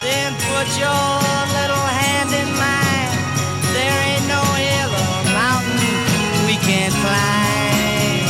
[0.00, 1.06] Then put your
[1.56, 3.12] little hand in mine.
[3.72, 5.96] There ain't no hill or mountain
[6.46, 8.26] we can't climb.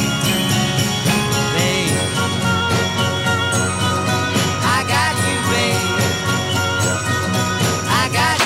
[1.57, 1.97] Babe,
[4.63, 5.83] I got you, babe.
[7.89, 8.39] I got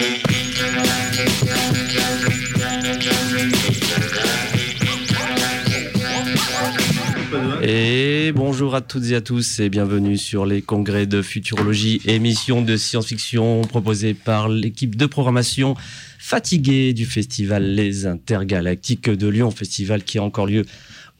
[0.00, 0.25] you.
[8.34, 12.76] Bonjour à toutes et à tous et bienvenue sur les congrès de futurologie, émission de
[12.76, 15.74] science-fiction proposée par l'équipe de programmation
[16.18, 20.64] fatiguée du festival Les Intergalactiques de Lyon, festival qui a encore lieu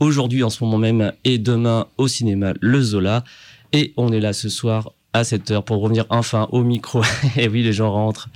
[0.01, 3.25] aujourd'hui en ce moment même et demain au cinéma Le Zola.
[3.73, 7.02] Et on est là ce soir à 7h pour revenir enfin au micro.
[7.37, 8.29] et oui, les gens rentrent.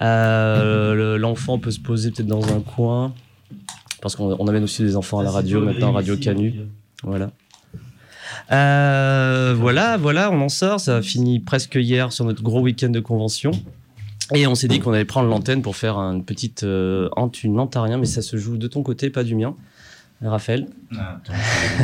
[0.00, 3.14] Euh, le- L'enfant peut se poser peut-être dans un coin.
[4.02, 6.54] Parce qu'on on amène aussi des enfants à la radio maintenant, Radio Canu.
[7.02, 7.30] Voilà.
[8.52, 10.80] Euh, voilà, voilà, on en sort.
[10.80, 13.52] Ça a fini presque hier sur notre gros week-end de convention.
[14.34, 17.58] Et on s'est dit qu'on allait prendre l'antenne pour faire une petite euh, hante, une
[17.58, 19.56] hante à rien, mais ça se joue de ton côté, pas du mien.
[20.22, 20.66] Raphaël.
[20.92, 21.32] Attends,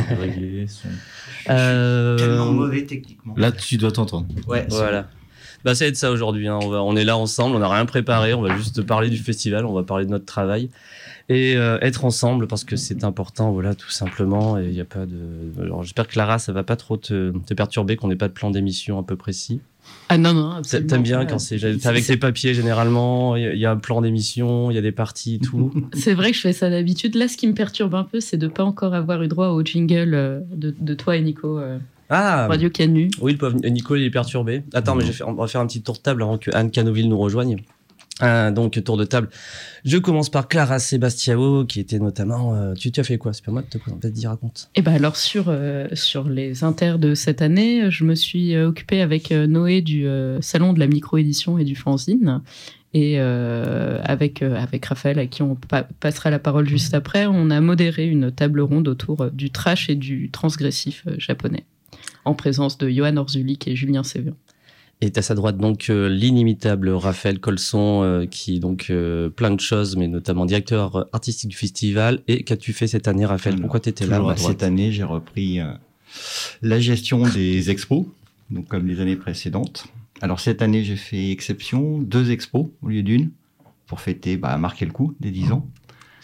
[0.09, 0.87] je vais régler son-
[1.49, 3.33] Euh, Tellement mauvais techniquement.
[3.37, 4.27] Là, tu dois t'entendre.
[4.47, 5.07] Ouais, Voilà.
[5.65, 6.47] Bah, ça va être ça aujourd'hui.
[6.47, 6.59] hein.
[6.61, 9.17] On, va- on est là ensemble, on n'a rien préparé, on va juste parler du
[9.17, 10.69] festival, on va parler de notre travail
[11.29, 14.57] et euh, être ensemble parce que c'est important, voilà, tout simplement.
[14.57, 15.61] Et il y a pas de.
[15.61, 18.33] Alors, j'espère que Clara, ça va pas trop te, te perturber, qu'on n'ait pas de
[18.33, 19.59] plan d'émission un peu précis.
[20.09, 20.89] Ah non, non, absolument.
[20.89, 23.71] T'aimes bien quand c'est t'es avec tes papiers généralement, il y a- il y, a
[23.71, 25.71] un plan d'émission, il y a des parties et tout.
[25.93, 27.15] C'est vrai que je fais ça d'habitude.
[27.15, 29.63] Là, ce qui me perturbe un peu, c'est de pas encore avoir eu droit au
[29.63, 31.77] jingle euh, de, de toi et Nico, euh,
[32.09, 33.09] Ah Radio Canu.
[33.21, 34.63] Oui, le pauvre Nico, il est perturbé.
[34.73, 36.51] Attends, mais je vais faire- on va faire un petit tour de table avant que
[36.53, 37.57] Anne Canoville nous rejoigne.
[38.23, 39.29] Euh, donc, tour de table.
[39.85, 42.55] Je commence par Clara Sebastiao, qui était notamment.
[42.55, 43.31] euh, tu, tu as fait quoi?
[43.31, 44.69] C'est pas moi de te présenter, vas-y, raconte.
[44.73, 48.69] Et ben alors sur euh, sur les inters de cette année, je me suis euh,
[48.69, 50.07] occupée avec Noé du
[50.41, 52.41] salon de la micro-édition et du fanzine.
[52.93, 57.61] Et avec, avec Raphaël, à qui on pa- passera la parole juste après, on a
[57.61, 61.65] modéré une table ronde autour du trash et du transgressif japonais,
[62.25, 64.33] en présence de Johan Orzulik et Julien Sévian.
[64.99, 69.51] Et à sa droite, donc, euh, l'inimitable Raphaël Colson, euh, qui est donc euh, plein
[69.51, 72.23] de choses, mais notamment directeur artistique du festival.
[72.27, 73.55] Et qu'as-tu fait cette année, Raphaël?
[73.55, 75.59] Alors, Pourquoi tu étais là cette année, j'ai repris
[76.63, 78.05] la gestion des expos,
[78.49, 79.87] donc comme les années précédentes.
[80.21, 83.29] Alors cette année, j'ai fait exception, deux expos au lieu d'une,
[83.85, 85.67] pour fêter, bah, marquer le coup des 10 ans.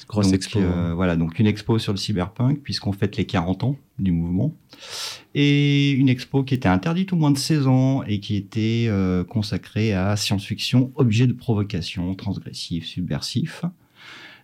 [0.08, 0.60] Grosse donc, expo.
[0.60, 0.64] hein.
[0.64, 4.54] euh, voilà, donc une expo sur le cyberpunk, puisqu'on fête les 40 ans du mouvement.
[5.36, 9.24] Et une expo qui était interdite au moins de 16 ans et qui était euh,
[9.24, 13.64] consacrée à science-fiction, objet de provocation, transgressif, subversif.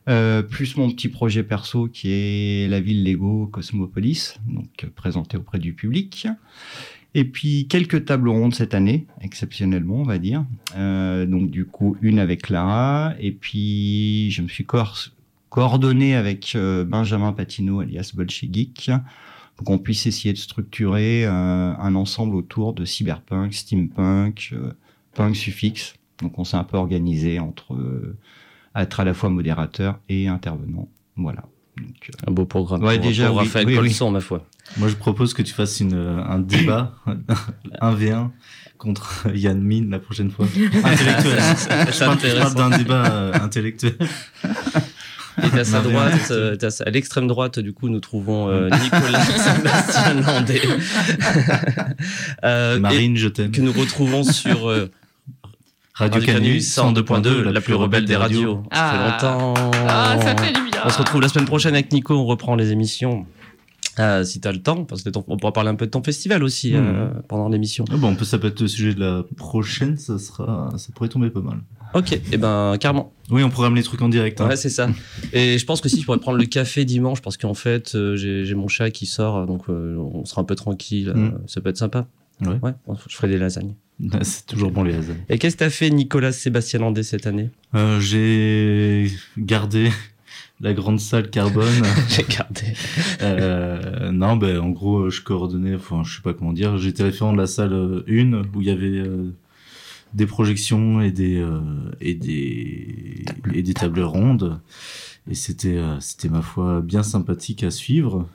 [0.08, 5.60] Euh, plus mon petit projet perso qui est la ville Lego Cosmopolis, donc présenté auprès
[5.60, 6.28] du public.
[7.16, 10.46] Et puis quelques tables rondes cette année, exceptionnellement, on va dire.
[10.78, 15.10] Euh, donc du coup, une avec Clara, et puis je me suis coor-
[15.50, 18.92] coordonné avec euh, Benjamin Patino, alias Bolchegeek,
[19.56, 24.72] pour qu'on puisse essayer de structurer euh, un ensemble autour de cyberpunk, steampunk, euh,
[25.14, 25.96] punk suffixe.
[26.22, 28.18] Donc on s'est un peu organisé entre euh,
[28.76, 30.88] être à la fois modérateur et intervenant.
[31.16, 31.44] Voilà.
[31.78, 32.84] Donc, euh, Un beau programme.
[32.84, 33.88] Ouais, pour, déjà, pour oui, Raphaël oui, oui.
[33.88, 34.46] Colson, ma foi.
[34.78, 36.96] Moi, je propose que tu fasses une, un débat,
[37.82, 38.30] un V1
[38.78, 40.46] contre Yann Min la prochaine fois.
[40.84, 41.42] Intellectuel.
[41.58, 43.98] Ça Je parle, parle d'un débat euh, intellectuel.
[45.56, 48.70] Et à sa droite, euh, à sa- à l'extrême droite, du coup, nous trouvons euh,
[48.70, 50.62] Nicolas Sébastien Landais.
[52.44, 53.52] Euh, Marine, je t'aime.
[53.52, 54.90] que nous retrouvons sur euh,
[55.94, 58.64] Radio Canu 102.2, la plus rebelle des radios.
[58.72, 59.18] Ça Ah.
[59.20, 59.54] fait longtemps.
[59.88, 60.82] Ah, ça fait du bien.
[60.86, 63.26] On se retrouve la semaine prochaine avec Nico, on reprend les émissions.
[64.00, 66.02] Euh, si t'as le temps, parce que ton- on pourra parler un peu de ton
[66.02, 66.82] festival aussi Mhm.
[66.86, 67.84] euh, pendant l'émission.
[67.92, 70.88] Ah bon, on peut ça peut être le sujet de la prochaine, ça sera, ça
[70.96, 71.58] pourrait tomber pas mal.
[71.94, 73.12] Ok, et ben carrément.
[73.32, 74.40] Oui, on programme les trucs en direct.
[74.42, 74.48] hein.
[74.48, 74.90] Ouais, c'est ça.
[75.34, 78.16] Et je pense que si je pourrais prendre le café dimanche, parce qu'en fait, euh,
[78.16, 81.12] j'ai mon chat qui sort, donc euh, on sera un peu tranquille.
[81.16, 81.26] Mm.
[81.26, 82.08] euh, Ça peut être sympa.
[82.42, 82.58] Ouais.
[82.62, 82.72] Ouais,
[83.08, 83.74] je ferai des lasagnes.
[84.22, 85.16] C'est toujours bon les hasards.
[85.30, 87.50] Et qu'est-ce que t'as fait, Nicolas Sébastien Landais, cette année?
[87.76, 89.90] Euh, j'ai gardé
[90.62, 91.66] la grande salle carbone.
[92.08, 92.62] J'ai gardé.
[93.22, 97.34] Euh, non, ben en gros, je coordonnais, enfin, je sais pas comment dire, j'étais référent
[97.34, 97.74] de la salle
[98.08, 99.04] 1 où il y avait
[100.14, 101.60] des projections et des euh,
[102.02, 104.60] et des et des tables rondes
[105.30, 108.28] et c'était euh, c'était ma foi bien sympathique à suivre.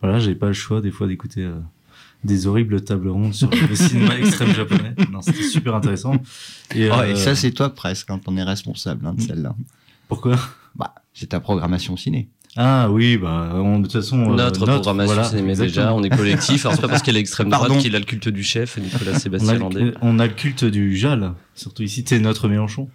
[0.00, 1.54] Voilà, j'avais pas le choix des fois d'écouter euh,
[2.24, 4.94] des horribles tables rondes sur le cinéma extrême japonais.
[5.12, 6.14] Non, c'était super intéressant.
[6.74, 9.54] Et, Oh, euh, et ça, c'est toi presque quand on est responsable hein, de celle-là.
[10.08, 10.36] pourquoi?
[10.74, 12.28] Bah, c'est ta programmation ciné.
[12.56, 14.32] Ah oui, bah, on- de toute façon.
[14.32, 16.66] euh, Notre programmation voilà, cinéma déjà, on est collectif.
[16.66, 19.12] Alors c'est pas parce qu'elle est extrême droite qu'il a le culte du chef, Nicolas
[19.12, 19.80] On a, Sébastien Landais.
[19.80, 22.88] le, on a le culte du Jal, surtout ici, t'es notre Mélenchon.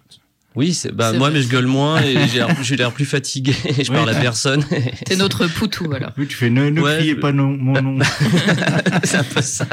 [0.54, 1.38] Oui, c'est bah C'est moi vrai.
[1.38, 3.96] mais je gueule moins et j'ai l'air- j'ai l'air plus fatigué et je Oui.
[3.96, 4.64] parle à personne.
[5.04, 6.12] T'es notre poutou, alors.
[6.16, 7.98] Oui, tu fais ne, ne Ouais, criez je- pas non, mon nom.
[9.04, 9.66] c'est un peu ça.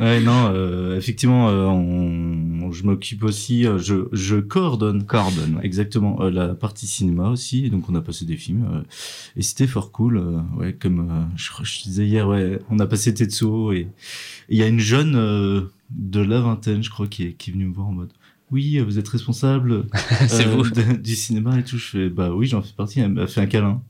[0.00, 5.04] ouais, non, euh, effectivement, euh, on, je m'occupe aussi, euh, je, je coordonne.
[5.06, 5.64] Coordonne, ouais.
[5.64, 8.82] Exactement, euh, la partie cinéma aussi, donc on a passé des films, euh,
[9.36, 10.22] et c'était fort cool,
[10.58, 13.88] ouais, comme je, je disais hier, ouais, on a passé Tetsuo, et
[14.50, 15.12] il y a une jeune
[15.90, 18.12] de la vingtaine, je crois, qui est, qui est venue me voir en mode,
[18.50, 19.86] oui, vous êtes responsable
[20.28, 20.68] C'est euh, vous.
[20.70, 23.40] de- du cinéma et tout, je fais, bah oui, j'en fais partie, elle m'a fait
[23.40, 23.82] un câlin,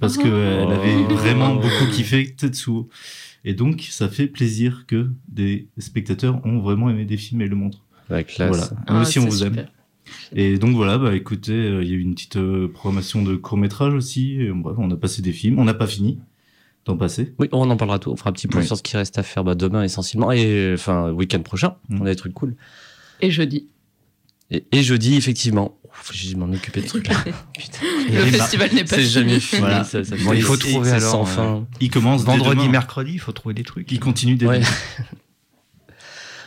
[0.00, 0.22] parce Oh.
[0.22, 1.14] que elle avait Oh.
[1.14, 2.88] vraiment beaucoup kiffé Tetsuo,
[3.44, 7.54] et donc ça fait plaisir que des spectateurs ont vraiment aimé des films et le
[7.56, 7.84] montrent.
[8.08, 8.48] La classe.
[8.48, 9.66] Voilà, nous Ah, aussi on vous aime.
[10.34, 13.34] Et donc voilà, bah écoutez, euh, il y a eu une petite euh, programmation de
[13.36, 14.40] court métrage aussi.
[14.40, 16.20] Et, bref, on a passé des films, on n'a pas fini
[16.84, 17.34] d'en passer.
[17.40, 18.10] Oui, on en parlera tout.
[18.12, 18.66] On fera un petit point Oui.
[18.66, 21.74] sur ce qui reste à faire bah, demain essentiellement et enfin week-end prochain.
[21.88, 22.00] Mm.
[22.00, 22.54] On a des trucs cool.
[23.20, 23.68] Et jeudi.
[24.52, 27.16] Et, et jeudi effectivement, Ouf, j'ai dû m'en occuper de trucs là.
[27.58, 27.78] Putain,
[28.12, 29.08] Le festival n'est pas c'est fini.
[29.10, 29.60] jamais fini.
[29.60, 29.82] Voilà.
[29.82, 31.66] Ça, ça Bon, fait- il faut trouver alors, sans euh, fin.
[31.80, 33.90] Il commence Vendredi, mercredi, il faut trouver des trucs.
[33.90, 34.60] Il continue dès Ouais.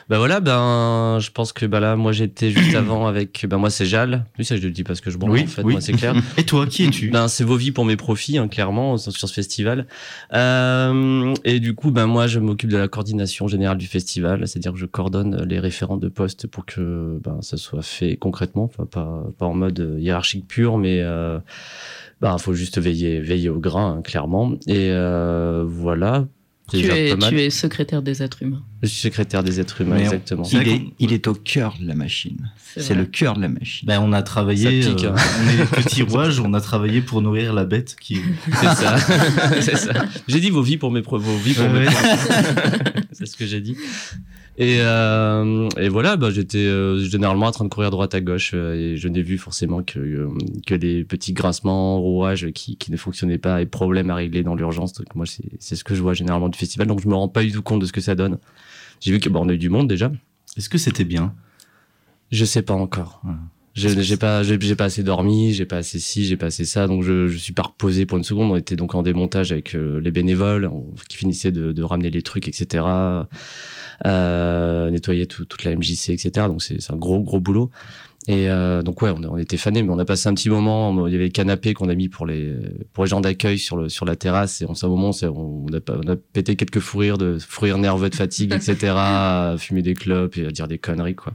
[0.10, 3.70] Bah voilà, ben je pense que bah là, moi j'étais juste avant avec, ben moi
[3.70, 4.26] c'est Jal.
[4.40, 5.74] Oui, ça je le dis parce que je branle Oui, en fait, oui.
[5.74, 6.16] moi c'est clair.
[6.38, 9.34] Et toi, qui es-tu Ben, c'est vos vies pour mes profits, hein, clairement, sur ce
[9.34, 9.86] festival.
[10.34, 14.74] Euh, et du coup, ben, moi, je m'occupe de la coordination générale du festival, c'est-à-dire
[14.74, 18.86] que je coordonne les référents de poste pour que ben, ça soit fait concrètement, enfin,
[18.86, 21.38] pas, pas en mode hiérarchique pur, mais euh,
[22.20, 24.54] ben, faut juste veiller, veiller au grain, hein, clairement.
[24.66, 26.26] Et euh, voilà.
[26.72, 28.62] Tu es, tu es secrétaire des êtres humains.
[28.82, 30.44] Je suis secrétaire des êtres humains, Mais exactement.
[30.52, 32.52] Il est, il est au cœur de la machine.
[32.78, 33.88] C'est le cœur de la machine.
[33.88, 35.22] ben, On a travaillé, Ça pique, euh, hein.
[35.44, 38.24] on est petit rouage, on a travaillé pour nourrir la bête qui est...
[38.60, 38.96] C'est ça.
[39.62, 40.06] c'est ça.
[40.28, 41.94] J'ai dit vos vies pour mes vos vies pour Ouais, mes ouais.
[43.12, 43.76] c'est ce que j'ai dit.
[44.62, 48.52] Et, euh, et voilà, bah, j'étais euh, généralement en train de courir droite à gauche
[48.54, 50.28] euh, et je n'ai vu forcément que, euh,
[50.68, 54.56] que les petits grincements, rouages qui, qui ne fonctionnaient pas et problèmes à régler dans
[54.56, 54.92] l'urgence.
[54.92, 56.88] Donc moi, c'est c'est ce que je vois généralement du festival.
[56.88, 58.38] Donc je me rends pas du tout compte de ce que ça donne.
[59.00, 60.12] J'ai vu que bon, on a eu du monde déjà.
[60.58, 61.34] Est-ce que c'était bien?
[62.30, 63.22] Je sais pas encore.
[63.24, 63.32] Ouais.
[63.80, 67.04] J'ai pas, j'ai pas assez dormi, j'ai pas assez ci, j'ai pas assez ça, donc
[67.04, 68.52] je, je suis pas reposé pour une seconde.
[68.52, 70.70] On était donc en démontage avec euh, les bénévoles
[71.08, 72.84] qui finissaient de, de ramener les trucs, etc.
[74.06, 76.48] Euh, nettoyer tout- toute la MJC, etc.
[76.48, 77.70] Donc c'est un gros gros boulot.
[78.28, 81.08] Et euh, donc ouais, on, était fanés, mais on a passé un petit moment.
[81.08, 82.54] Il y avait le canapé qu'on a mis pour les
[82.94, 84.62] pour les gens d'accueil sur le sur la terrasse.
[84.62, 87.78] Et en ce moment, on a, on a pété quelques fous rires de fous rires
[87.78, 88.94] nerveux de fatigue, etc.
[89.58, 91.34] fumer des clopes et à dire des conneries quoi.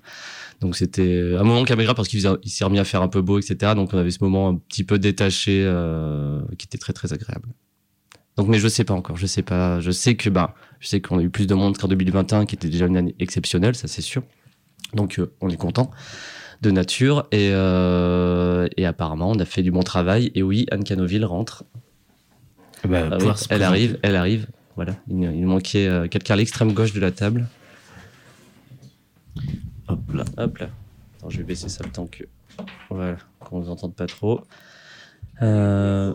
[0.61, 3.73] Donc c'était un moment caméra parce qu'il s'est remis à faire un peu beau, etc.
[3.75, 7.49] Donc on avait ce moment un petit peu détaché euh, qui était très très agréable.
[8.37, 11.01] Donc mais je sais pas encore, je sais pas, je sais que bah je sais
[11.01, 13.89] qu'on a eu plus de monde qu'en 2021 qui était déjà une année exceptionnelle, ça
[13.89, 14.23] c'est sûr.
[14.93, 15.91] Donc euh, on est content
[16.63, 20.85] de nature et euh, et apparemment on a fait du bon travail et oui Anne
[20.85, 21.65] Canoville rentre.
[22.89, 24.47] Bah, Ah oui, pouvoir se elle arrive, elle arrive.
[24.77, 27.47] Voilà, il, il manquait euh, quelqu'un à l'extrême gauche de la table.
[29.95, 30.25] Hop là.
[30.39, 30.69] Hop là.
[31.19, 32.25] Attends, je vais baisser ça le temps que.
[32.91, 34.41] Voilà, qu'on ne nous entende pas trop.
[35.43, 36.13] Euh...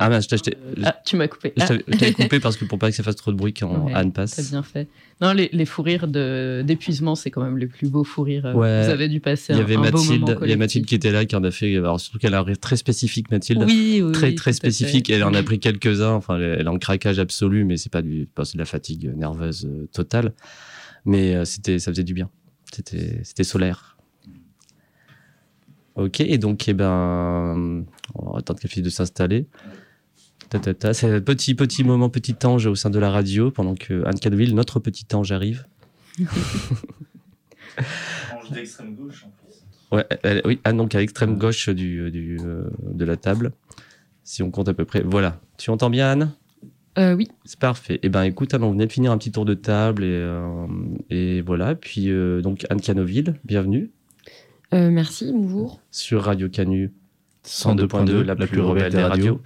[0.00, 1.52] Ah, mince, je t'ai- t'ai- Ah, tu m'as coupé.
[1.56, 3.36] je Ah, t'avais- je t'avais coupé parce que pour pas que ça fasse trop de
[3.36, 4.50] bruit quand Ouais, Anne T'as passe.
[4.52, 4.86] bien fait.
[5.20, 8.46] Non, les, les fous rires d'épuisement, c'est quand même les plus beaux fous rires.
[8.46, 8.84] euh, Ouais.
[8.84, 10.56] Vous avez dû passer Il y un, avait un beau moment Mathilde, il y a.
[10.56, 11.76] Mathilde qui était là, qui en a fait.
[11.76, 13.64] Alors surtout qu'elle a un rire très spécifique, Mathilde.
[13.66, 15.10] Oui, oui, très très spécifique.
[15.10, 16.12] Elle en a pris quelques-uns.
[16.12, 19.12] Enfin, elle est en craquage absolu, mais c'est pas du, pas c'est de la fatigue
[19.16, 20.32] nerveuse euh, totale.
[21.06, 22.30] Mais euh, c'était, ça faisait du bien.
[22.74, 23.96] C'était, solaire.
[25.94, 27.84] Ok, et donc, eh ben,
[28.14, 29.46] on va attendre qu'elle finisse de s'installer.
[30.48, 30.94] Ta, ta, ta.
[30.94, 34.18] C'est un petit, petit moment, petit ange au sein de la radio, pendant que Anne
[34.18, 35.66] Cadville, notre petit ange, arrive.
[38.34, 39.64] Ange d'extrême gauche en plus.
[39.96, 43.52] Ouais, elle- oui, Anne, donc à l'extrême gauche du, du, euh, de la table.
[44.24, 45.02] Si on compte à peu près.
[45.02, 45.40] Voilà.
[45.56, 46.32] Tu entends bien, Anne?
[46.98, 47.28] Euh, oui.
[47.44, 48.00] C'est parfait.
[48.02, 50.66] Eh ben, écoute, Anne, on venait de finir un petit tour de table et, euh,
[51.10, 51.74] et voilà.
[51.74, 53.90] Puis, euh, donc, Anne Canoville, bienvenue
[54.74, 55.80] Euh, merci, bonjour.
[55.90, 56.92] sur Radio Canu
[57.44, 59.40] 102.2, la, plus rebelle des radios.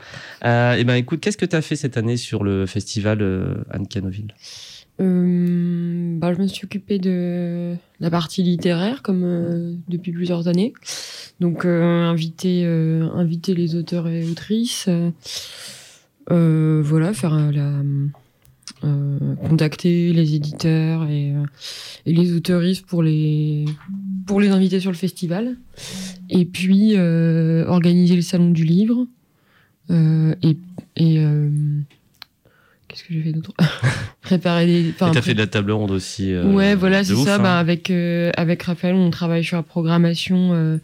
[0.45, 3.55] Euh, eh ben, écoute, qu'est-ce que tu as fait cette année sur le festival euh,
[3.71, 4.29] Anne Canoville?
[5.01, 10.73] Euh, bah, je me suis occupée de la partie littéraire, comme euh, depuis plusieurs années.
[11.41, 14.89] Donc, euh, inviter, euh, inviter les auteurs et autrices.
[16.31, 17.83] Euh, voilà, faire la.
[18.85, 21.45] euh, contacter les éditeurs et, euh,
[22.07, 23.65] et les autoristes pour les,
[24.27, 25.57] pour les inviter sur le festival.
[26.31, 29.07] Et puis, euh, organiser le salon du livre.
[29.91, 30.57] Euh, et
[30.97, 31.17] et
[32.89, 33.53] qu'est-ce que j'ai fait d'autre
[34.23, 34.89] Préparer des.
[34.89, 36.35] Et t'as fait de la table ronde aussi.
[36.37, 37.37] ouais, voilà, c'est ça.
[37.37, 37.39] hein.
[37.43, 40.79] Bah, avec avec Raphaël, on travaille sur la programmation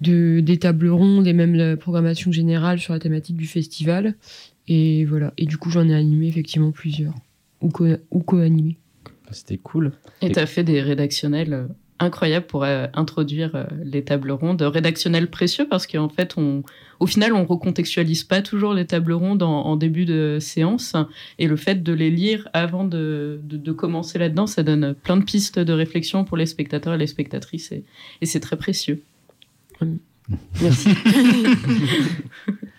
[0.00, 4.14] de des tables rondes et même la programmation générale sur la thématique du festival.
[4.68, 5.32] Et voilà.
[5.36, 7.14] Et du coup, j'en ai animé effectivement plusieurs
[7.60, 8.76] ou co ou co-animé.
[9.30, 9.92] C'était cool.
[10.22, 11.66] Et tu as fait des rédactionnels euh,
[11.98, 14.62] incroyables pour euh, introduire euh, les tables rondes.
[14.62, 16.62] Rédactionnels précieux parce qu'en fait, on,
[17.00, 20.94] au final, on recontextualise pas toujours les tables rondes en, en début de séance.
[21.38, 25.16] Et le fait de les lire avant de, de, de commencer là-dedans, ça donne plein
[25.16, 27.72] de pistes de réflexion pour les spectateurs et les spectatrices.
[27.72, 27.84] Et,
[28.20, 29.02] et c'est très précieux.
[30.60, 30.90] Merci.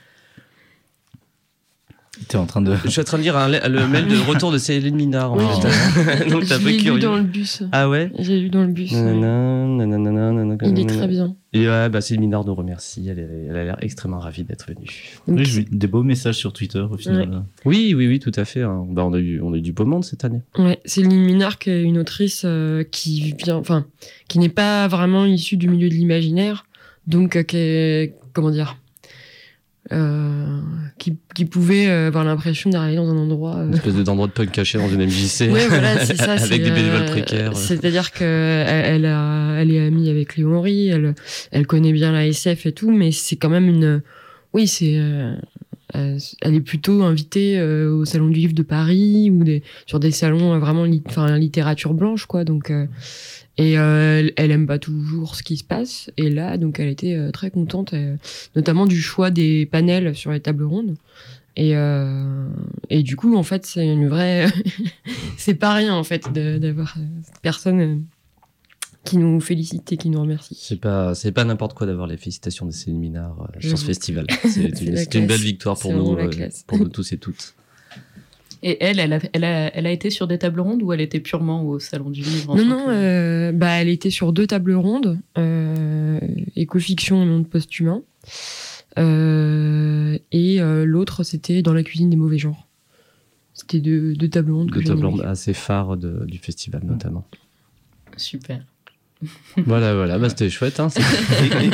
[2.28, 2.74] T'es en train de.
[2.86, 5.34] Je suis en train de lire un- le mail de retour de Céline Minard.
[5.34, 6.30] en Oui, fait.
[6.30, 7.62] Donc je peu l'ai lu dans le bus.
[7.72, 8.12] Ah ouais?
[8.20, 8.92] J'ai lu dans le bus.
[8.92, 9.02] ouais.
[9.02, 11.36] Nanana, nanana, nanana, Il est très bien.
[11.54, 13.08] Et ouais, bah Céline Minard nous remercie.
[13.10, 14.88] Elle, est- elle a l'air extrêmement ravie d'être venue.
[15.28, 17.44] Oui, j'ai eu des beaux messages sur Twitter au final.
[17.66, 18.62] Oui, oui, oui, tout à fait.
[18.64, 18.86] hein.
[18.90, 20.42] Bah, on, a eu, on a eu du beau monde cette année.
[20.58, 23.86] Ouais, Céline Minard, qui est une autrice euh, qui vient, enfin,
[24.28, 26.66] qui n'est pas vraiment issue du milieu de l'imaginaire,
[27.08, 28.78] donc euh, qui est, comment dire,
[29.94, 30.60] euh,
[30.98, 33.58] qui, qui pouvait euh, avoir l'impression d'arriver dans un endroit.
[33.58, 35.52] euh, Une espèce de d'endroit de punk caché dans une MJC.
[35.52, 36.34] Ouais, voilà, c'est ça.
[36.34, 37.56] Avec des bénévoles euh, précaires.
[37.56, 41.14] C'est-à-dire que elle, elle a, elle est amie avec Léon Henry, elle,
[41.52, 44.02] elle connaît bien la SF et tout, mais c'est quand même une,
[44.54, 45.36] oui, c'est, euh,
[45.94, 50.12] elle est plutôt invitée euh, au salon du livre de Paris ou des, sur des
[50.12, 52.44] salons vraiment, lit- enfin, littérature blanche, quoi.
[52.44, 52.86] Donc, euh,
[53.58, 56.12] et euh, elle, aime pas toujours ce qui se passe.
[56.18, 58.18] Et là, donc, elle était euh, très contente, euh,
[58.56, 60.96] notamment du choix des panels sur les tables rondes.
[61.56, 62.48] Et, euh,
[62.90, 64.48] et du coup, en fait, c'est une vraie.
[65.38, 68.04] c'est pas rien, en fait, d'avoir cette personne
[69.06, 70.58] qui nous félicite et qui nous remercie.
[70.60, 73.86] C'est pas, c'est pas n'importe quoi d'avoir les félicitations de Céline Minard euh, sur ce
[73.86, 74.26] festival.
[74.44, 76.18] C'est une, une belle victoire pour nous,
[76.66, 77.56] pour nous tous et toutes.
[78.64, 81.02] Et elle, elle a, elle, a, elle a été sur des tables rondes ou elle
[81.02, 84.48] était purement au salon du livre Non, non, que- euh, bah, elle était sur deux
[84.48, 86.20] tables rondes, euh,
[86.56, 88.02] écofiction et monde post-humain.
[88.98, 92.68] Euh, et euh, l'autre, c'était dans la cuisine des mauvais genres.
[93.54, 95.22] C'était deux, deux tables rondes que De j'ai table animées.
[95.22, 97.26] ronde assez phare de- du festival notamment.
[98.18, 98.66] Super.
[99.66, 100.80] voilà, voilà, bah, c'était chouette.
[100.80, 100.90] Hein,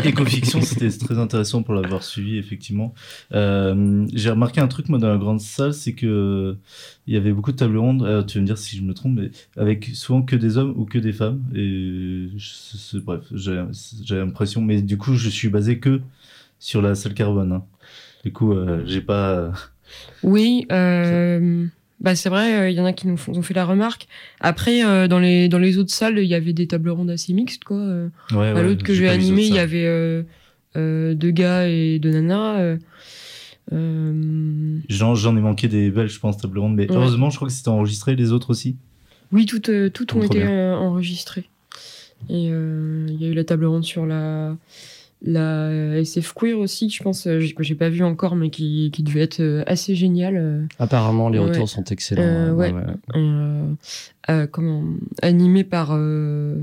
[0.03, 2.93] Écofiction, c'était très intéressant pour l'avoir suivi, effectivement.
[3.33, 6.57] Euh, J'ai remarqué un truc, moi, dans la grande salle, c'est que
[7.07, 8.03] il y avait beaucoup de tables rondes.
[8.03, 10.73] euh, tu vas me dire si je me trompe, mais avec souvent que des hommes
[10.75, 11.43] ou que des femmes.
[11.55, 13.63] Et je- bref, j'ai
[14.03, 16.01] j'ai l'impression, mais du coup, je suis basé que
[16.59, 17.51] sur la salle carbone.
[17.51, 17.63] hein.
[18.23, 19.51] Du coup, euh, j'ai pas.
[20.23, 21.65] Oui, euh,
[22.01, 24.07] bah c'est vrai, euh, il y en a qui nous font- ont fait la remarque.
[24.39, 27.31] Après, euh, dans, les, dans les autres salles, il y avait des tables rondes assez
[27.33, 27.77] mixtes, quoi.
[27.77, 30.23] Euh, Ouais, à ouais, l'autre que j'ai animé, il y avait euh,
[30.75, 32.59] euh, deux gars et deux nanas.
[32.59, 32.77] euh,
[33.73, 36.75] euh, J'en ai manqué des belles, je pense, tables rondes.
[36.75, 36.95] Mais Ouais.
[36.97, 38.75] heureusement, je crois que c'était enregistré, les autres aussi.
[39.31, 41.45] Oui, toutes, euh, toutes ont Trop été euh, enregistrées.
[42.29, 44.55] Et euh, il y a eu la table ronde sur la,
[45.23, 48.49] la SF Queer aussi, que je pense, euh, j'ai- que j'ai pas vu encore, mais
[48.49, 50.35] qui, qui devait être euh, assez génial.
[50.35, 51.45] euh, Apparemment, les Ouais.
[51.49, 52.23] retours sont excellents.
[52.23, 52.73] Euh, hein, ouais.
[53.15, 53.73] euh,
[54.29, 54.83] euh, comment,
[55.21, 56.55] animé par euh,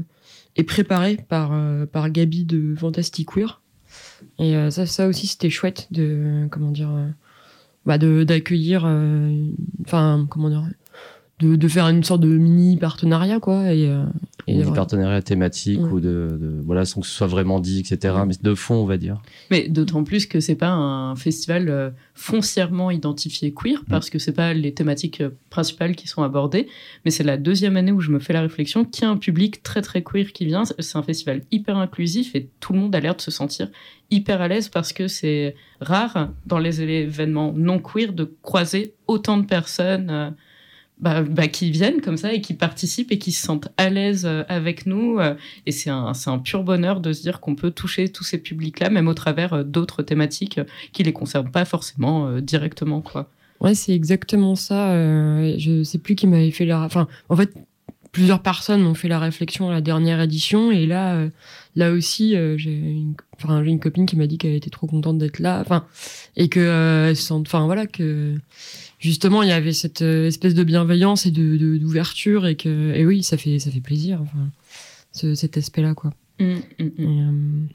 [0.57, 3.61] et préparé par, euh, par Gabi de Fantastic Queer.
[4.41, 7.07] Et euh, ça, ça aussi, c'était chouette de, comment dire, euh,
[7.87, 9.33] bah de, d'accueillir, euh,
[9.87, 10.65] enfin, comment dire,
[11.39, 13.73] de, de faire une sorte de mini partenariat, quoi.
[13.73, 14.03] Et, euh,
[14.49, 15.91] et Ou du d'avoir- partenariat thématique Ouais.
[15.93, 18.87] ou de, de- voilà sans que ce soit vraiment dit etc mais de fond on
[18.87, 24.11] va dire Mais d'autant plus que c'est pas un festival euh, foncièrement identifié queer, parce
[24.11, 26.67] que c'est pas les thématiques euh, principales qui sont abordées,
[27.05, 29.17] mais c'est la deuxième année où je me fais la réflexion qu'il y a un
[29.17, 30.65] public très très queer qui vient.
[30.65, 33.69] C'est un festival hyper inclusif et tout le monde a l'air de se sentir
[34.11, 39.37] hyper à l'aise parce que c'est rare dans les événements non queer de croiser autant
[39.39, 40.35] de personnes.
[41.01, 44.25] Bah, bah, qui viennent comme ça et qui participent et qui se sentent à l'aise
[44.27, 45.19] euh, avec nous.
[45.19, 45.35] euh,
[45.67, 48.91] et c'est un, un pur bonheur de se dire qu'on peut toucher tous ces publics-là,
[48.91, 50.61] même au travers euh, d'autres thématiques
[50.93, 53.01] qui les concernent pas forcément directement.
[53.01, 53.31] Quoi.
[53.61, 54.93] Ouais, c'est exactement ça.
[54.93, 56.81] euh, je sais plus qui m'avait fait la.
[56.83, 57.53] Enfin, en fait,
[58.13, 61.29] plusieurs personnes m'ont fait la réflexion à la dernière édition, et là,
[61.77, 65.41] là aussi, j'ai une, enfin, une copine qui m'a dit qu'elle était trop contente d'être
[65.41, 65.85] là, enfin,
[66.35, 68.35] et que, enfin, voilà, que
[68.99, 73.05] justement, il y avait cette euh, espèce de bienveillance et de d'ouverture, et que, et
[73.07, 74.51] oui, ça fait, ça fait plaisir, enfin,
[75.13, 76.13] ce- cet aspect-là, quoi.
[76.41, 77.69] Mm, mm, Et, mm.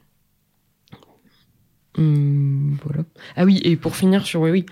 [1.96, 3.04] euh, hum, voilà.
[3.36, 4.66] Ah oui, et pour finir sur oui, oui.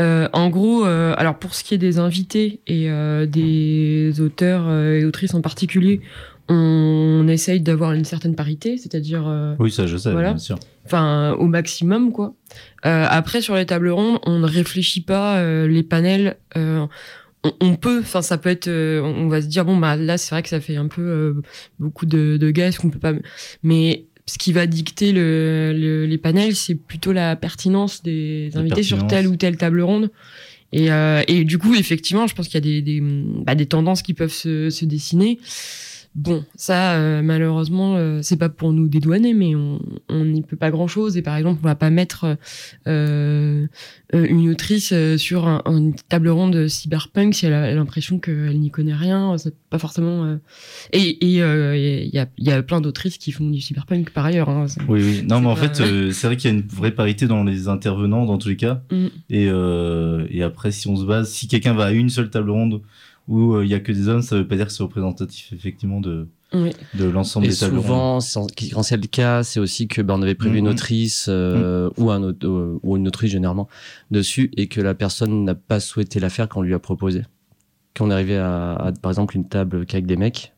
[0.00, 4.70] Euh, en gros, euh, alors pour ce qui est des invités et euh, des auteurs
[4.72, 6.00] et autrices en particulier,
[6.48, 10.30] on essaye d'avoir une certaine parité, c'est-à-dire euh, Oui, ça, je sais, Voilà.
[10.30, 10.58] bien sûr.
[10.86, 12.34] enfin au maximum quoi.
[12.86, 16.36] Euh, après sur les tables rondes, on ne réfléchit pas euh, les panels.
[16.56, 16.86] euh,
[17.44, 20.18] on, on peut, enfin ça peut être, euh, on va se dire bon bah là
[20.18, 21.34] c'est vrai que ça fait un peu euh,
[21.78, 23.12] beaucoup de, de est-ce qu'on peut pas,
[23.62, 28.60] mais ce qui va dicter le, le- les panels, c'est plutôt la pertinence des La
[28.60, 30.10] invités sur telle ou telle table ronde.
[30.70, 33.64] Et, euh, et du coup, effectivement, je pense qu'il y a des, des, bah, des
[33.64, 35.38] tendances qui peuvent se, se dessiner.
[36.20, 40.56] Bon, ça, euh, malheureusement, euh, c'est pas pour nous dédouaner, mais on on n'y peut
[40.56, 41.16] pas grand chose.
[41.16, 42.36] Et par exemple, on va pas mettre
[42.88, 43.66] euh,
[44.14, 48.58] euh, une autrice euh, sur un- une table ronde cyberpunk si elle a l'impression qu'elle
[48.58, 49.36] n'y connaît rien.
[49.38, 50.24] C'est pas forcément.
[50.24, 50.36] euh,
[50.92, 54.24] Et euh, il y, a, il y a plein d'autrices qui font du cyberpunk par
[54.24, 54.48] ailleurs.
[54.48, 54.66] Hein.
[54.88, 55.22] Oui, oui.
[55.28, 57.68] Non, mais en fait, euh, c'est vrai qu'il y a une vraie parité dans les
[57.68, 58.82] intervenants, dans tous les cas.
[58.90, 59.06] Mm.
[59.30, 62.50] Et, euh, et après, si on se base, si quelqu'un va à une seule table
[62.50, 62.80] ronde
[63.28, 65.52] où euh, il y a que des hommes, ça veut pas dire que c'est représentatif,
[65.52, 66.70] effectivement, de, Oui.
[66.94, 67.74] de l'ensemble des rondes.
[67.74, 68.18] souvent,
[68.72, 70.72] quand c'est le cas, c'est aussi que ben, on avait prévu une Mhm.
[70.72, 73.68] autrice euh, ou, un autre- euh, ou une autrice généralement
[74.10, 77.22] dessus et que la personne n'a pas souhaité la faire quand on lui a proposé.
[77.94, 80.54] Quand on est arrivé à, à, par exemple une table qu'avec des mecs.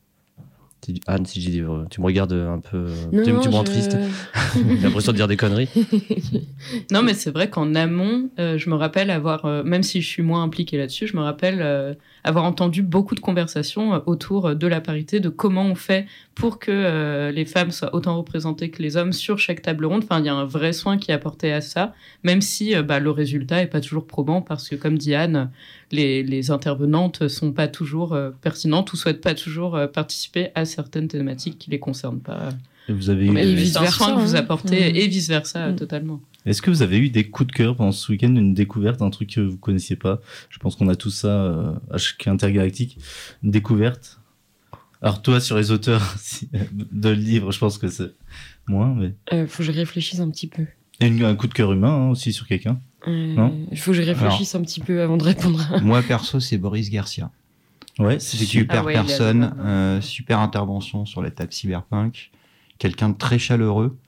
[0.82, 3.40] Tu- Anne, si j'ai dit, euh, tu me regardes un peu, euh, Non, tu, non,
[3.40, 3.96] tu me rends je- triste.
[4.54, 5.68] J'ai l'impression de dire des conneries.
[6.90, 10.06] Non, mais c'est vrai qu'en amont, euh, je me rappelle avoir, euh, même si je
[10.08, 11.94] suis moins impliquée là-dessus, je me rappelle euh,
[12.24, 16.70] avoir entendu beaucoup de conversations autour de la parité, de comment on fait pour que
[16.70, 20.02] euh, les femmes soient autant représentées que les hommes sur chaque table ronde.
[20.04, 21.94] Enfin, il y a un vrai soin qui est apporté à ça,
[22.24, 25.50] même si euh, bah, le résultat est pas toujours probant parce que, comme dit Anne,
[25.92, 30.64] les, les intervenantes sont pas toujours euh, pertinentes ou souhaitent pas toujours euh, participer à
[30.64, 32.50] certaines thématiques qui les concernent pas.
[32.88, 34.38] Et vous avez eu, Mais vice-versa, soin que vous hein.
[34.40, 34.96] apportez Mm.
[34.96, 35.76] et vice versa Mm.
[35.76, 36.20] totalement.
[36.46, 39.10] Est-ce que vous avez eu des coups de cœur pendant ce week-end, une découverte, un
[39.10, 40.20] truc que vous connaissiez pas?
[40.48, 42.96] Je pense qu'on a tout ça euh, à chaque intergalactique.
[43.42, 44.18] Une découverte?
[45.02, 46.14] Alors toi, sur les auteurs
[46.92, 48.12] de livres, je pense que c'est
[48.66, 50.64] moins, mais Euh, faut que je réfléchisse un petit peu.
[51.00, 52.80] et une- un coup de cœur humain hein, aussi sur quelqu'un?
[53.08, 55.64] Euh, Il faut que je réfléchisse un petit peu avant de répondre.
[55.82, 57.30] Moi, perso, c'est Boris Garcia.
[57.98, 58.18] Ouais,
[58.64, 62.30] Super Ah ouais, personne, l'air, euh, super intervention sur la table cyberpunk,
[62.78, 63.98] quelqu'un de très chaleureux,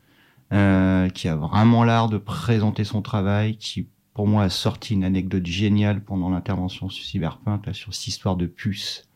[0.52, 5.04] euh, qui a vraiment l'art de présenter son travail, qui pour moi a sorti une
[5.04, 9.06] anecdote géniale pendant l'intervention sur cyberpunk, là, sur cette histoire de puce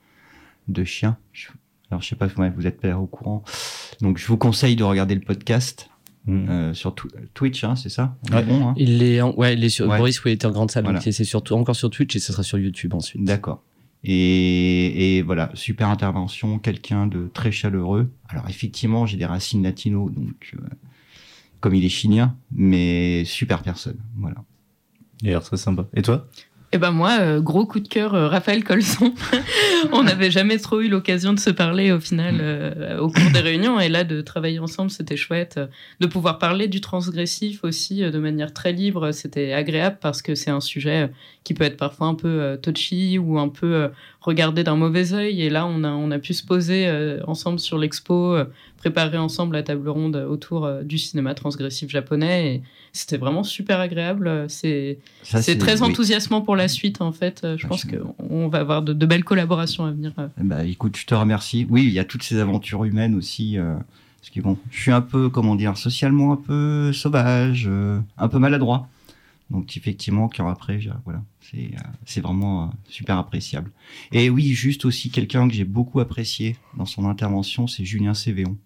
[0.69, 1.17] de chien.
[1.33, 1.49] Je-
[1.91, 3.45] Alors je sais pas, vous êtes pas au courant.
[4.01, 5.89] Donc je vous conseille de regarder le podcast
[6.27, 6.49] Mm.
[6.49, 8.17] euh, sur Tw- Twitch, hein, c'est ça?
[8.33, 8.43] Ouais.
[8.43, 8.75] Bon, hein?
[8.77, 9.97] Il est, en- ouais, il est sur, Ouais.
[9.99, 10.99] Boris, oui, il était en grande salle, Voilà.
[11.01, 13.23] donc c'est surtout encore sur Twitch et ça sera sur YouTube ensuite.
[13.25, 13.63] D'accord.
[14.03, 18.11] Et, et voilà, super intervention, quelqu'un de très chaleureux.
[18.29, 20.63] Alors effectivement, j'ai des racines latino, donc euh,
[21.61, 23.97] comme il est chilien, mais super personne.
[24.17, 24.37] Voilà.
[25.23, 25.87] Il a l'air très sympa.
[25.95, 26.29] Et toi?
[26.73, 29.15] Eh ben moi, euh, gros coup de cœur, euh, Raphaël Colson.
[29.93, 33.39] on n'avait jamais trop eu l'occasion de se parler au final euh, au cours des
[33.39, 35.61] réunions et là de travailler ensemble, c'était chouette.
[36.01, 40.51] De pouvoir parler du transgressif aussi de manière très libre, c'était agréable parce que c'est
[40.51, 41.11] un sujet
[41.45, 43.89] qui peut être parfois un peu touchy ou un peu
[44.27, 45.41] regardé d'un mauvais œil.
[45.43, 48.45] Et là, on a, on a pu se poser euh, ensemble sur l'expo, euh,
[48.77, 52.63] préparer ensemble la table ronde autour euh, du cinéma transgressif japonais et
[52.93, 54.45] c'était vraiment super agréable.
[54.49, 55.89] C'est Ça, c'est très oui.
[55.91, 57.41] enthousiasmant pour la suite, en fait.
[57.45, 60.13] Euh, Je Ah, pense qu'on va avoir de, de belles collaborations à venir.
[60.19, 60.27] euh.
[60.39, 61.67] Bah écoute, je te remercie.
[61.71, 63.57] Oui, il y a toutes ces aventures humaines aussi.
[63.59, 63.75] euh,
[64.21, 68.29] parce que bon, je suis un peu, comment dire, socialement un peu sauvage, euh, un
[68.29, 68.89] peu maladroit.
[69.51, 73.71] Donc effectivement, car après, voilà, c'est euh, c'est vraiment euh, super appréciable.
[74.13, 78.57] Et oui, juste aussi quelqu'un que j'ai beaucoup apprécié dans son intervention, c'est Julien Cévéon.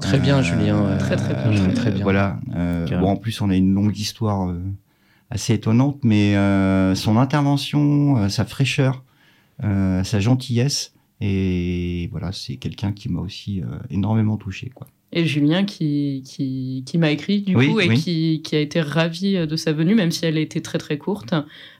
[0.00, 0.96] Très bien, Euh, Julien.
[0.98, 1.52] Très, très bien.
[1.52, 2.02] Euh, très bien.
[2.02, 2.38] Voilà.
[2.54, 4.60] euh, bon, en plus, on a une longue histoire euh,
[5.30, 9.02] assez étonnante, mais euh, son intervention, euh, sa fraîcheur,
[9.64, 14.86] euh, sa gentillesse, et voilà, c'est quelqu'un qui m'a aussi euh, énormément touché, quoi.
[15.16, 17.96] Et Julien qui, qui, qui m'a écrit, du Oui, coup, et oui.
[18.00, 20.78] qui, qui a été ravi euh, de sa venue, même si elle a été très,
[20.78, 21.32] très courte.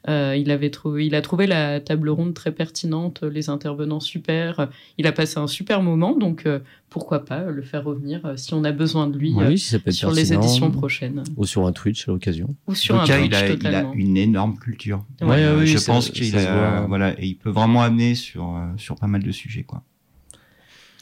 [0.09, 4.69] Euh, il, avait trouvé, il a trouvé la table ronde très pertinente, les intervenants super.
[4.99, 8.55] Il a passé un super moment, donc euh, pourquoi pas le faire revenir euh, si
[8.55, 11.25] on a besoin de lui euh, oui, si sur les éditions prochaines.
[11.37, 12.55] Ou sur un Twitch à l'occasion.
[12.69, 15.05] Ou sur en un tout cas, Twitch, il a, il a une énorme culture.
[15.21, 16.31] Ouais, Euh, oui, je pense qu'il
[16.87, 19.83] voilà, et il peut vraiment amener sur euh, sur pas mal de sujets, quoi.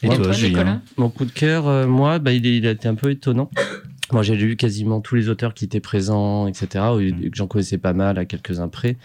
[0.03, 2.95] Et toi, toi, Julien Mon coup de cœur, euh, moi, bah, il, a été un
[2.95, 3.49] peu étonnant.
[4.11, 6.67] Moi, j'ai lu quasiment tous les auteurs qui étaient présents, etc.
[6.99, 7.29] Mm.
[7.29, 8.97] que j'en connaissais pas mal, à quelques-uns près.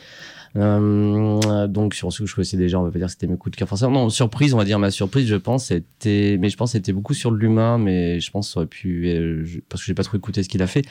[0.56, 3.36] Euh, donc, sur ceux que je connaissais déjà, on va pas dire que c'était mes
[3.36, 3.92] coups de cœur forcément.
[3.92, 6.92] Non, surprise, on va dire ma surprise, je pense, c'était, mais je pense que c'était
[6.92, 9.94] beaucoup sur l'humain, mais je pense que ça aurait pu, euh, je- parce que j'ai
[9.94, 10.82] pas trop écouté ce qu'il a fait.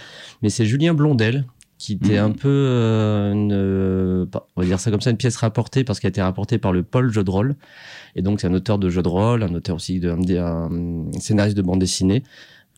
[0.41, 1.45] Mais c'est Julien Blondel,
[1.77, 2.25] qui était Mhm.
[2.25, 6.09] un peu, euh, une, on va dire ça comme ça, une pièce rapportée parce qu'elle
[6.09, 7.55] a été rapportée par le Paul rôle.
[8.17, 11.55] Et donc, c'est un auteur de jeux de rôle, un auteur aussi de, un, scénariste
[11.55, 12.23] de bande dessinée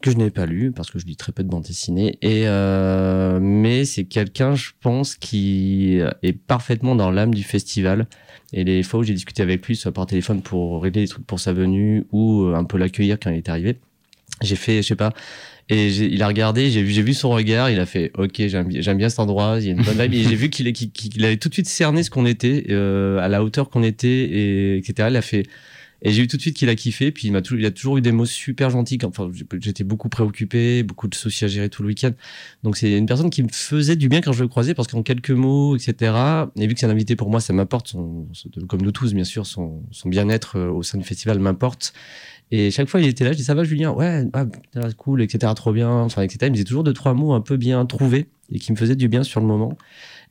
[0.02, 2.18] que je n'ai pas lu parce que je lis très peu de bande dessinée.
[2.22, 8.08] Et euh, mais c'est quelqu'un, je pense, qui est parfaitement dans l'âme du festival.
[8.54, 11.26] Et les fois où j'ai discuté avec lui, soit par téléphone pour régler des trucs
[11.26, 13.78] pour sa venue ou euh, un peu l'accueillir quand il est arrivé,
[14.42, 15.14] j'ai fait, je sais pas.
[15.72, 19.20] Et il a regardé, j'ai vu, son regard, il a fait, ok, j'aime bien, cet
[19.20, 22.10] endroit, il y a une bonne j'ai vu qu'il avait tout de suite cerné ce
[22.10, 25.10] qu'on était, euh, à la hauteur qu'on était, et etc.
[25.12, 25.44] Il a fait,
[26.02, 27.98] et j'ai vu tout de suite qu'il a kiffé, puis il m'a il a toujours
[27.98, 29.00] eu des mots super gentils.
[29.04, 32.12] Enfin, j'étais beaucoup préoccupé, beaucoup de soucis à gérer tout le week-end.
[32.64, 35.04] Donc c'est une personne qui me faisait du bien quand je le croisais, parce qu'en
[35.04, 36.14] quelques mots, etc.
[36.56, 38.28] Et vu que c'est un invité pour moi, ça m'importe, son,
[38.68, 41.94] comme nous tous, bien sûr, son, son bien-être euh, au sein du festival m'importe.
[42.52, 44.46] Et chaque fois, il était là, je dis ça va, Julien, ouais, ah,
[44.98, 45.52] cool, etc.
[45.56, 46.40] Trop bien, enfin, etc.
[46.44, 48.96] Il me disait toujours deux trois mots un peu bien trouvés et qui me faisaient
[48.96, 49.78] du bien sur le moment.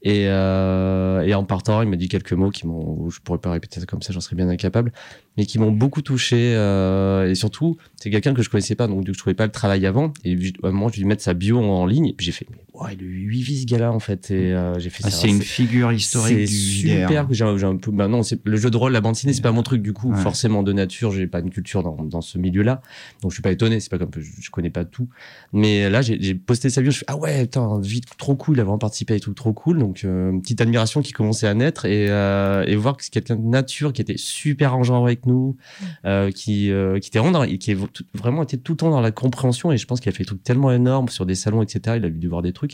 [0.03, 3.51] Et, euh, et en partant, il m'a dit quelques mots qui m'ont, je pourrais pas
[3.51, 4.93] répéter ça comme ça, j'en serais bien incapable,
[5.37, 6.55] mais qui m'ont beaucoup touché.
[6.55, 9.87] euh, et surtout, c'est quelqu'un que je connaissais pas, donc je trouvais pas le travail
[9.87, 10.13] avant.
[10.25, 12.47] Et à un moment, je lui mettre sa bio en ligne, et puis j'ai fait,
[12.83, 14.31] ouais, il a eu 8 vies ce gars-là en fait.
[14.31, 15.19] Et euh, j'ai fait Ah, ça.
[15.23, 17.91] c'est une figure historique C'est super que j'ai un, peu.
[17.91, 19.93] Bah non, c'est le jeu de rôle, la bande dessinée, c'est pas mon truc du
[19.93, 20.13] coup.
[20.13, 20.21] Ouais.
[20.21, 22.81] Forcément de nature, j'ai pas une culture dans, dans ce milieu-là,
[23.23, 23.81] donc je suis pas étonné.
[23.81, 25.09] C'est pas comme je, je connais pas tout.
[25.53, 28.57] Mais là, j'ai j'ai posté sa bio, je fais ah ouais, putain, vite, trop cool,
[28.57, 29.79] il a vraiment participé et tout, trop cool.
[29.79, 33.13] Donc euh, une petite admiration qui commençait à naître et euh, et voir que c'est
[33.13, 35.57] quelqu'un de nature qui était super arrangeant avec nous,
[36.05, 39.01] euh, qui euh, qui était vraiment qui est tout- vraiment été tout le temps dans
[39.01, 41.63] la compréhension et je pense qu'il a fait des trucs tellement énormes sur des salons,
[41.63, 41.97] etc.
[41.99, 42.68] Il a dû voir des trucs.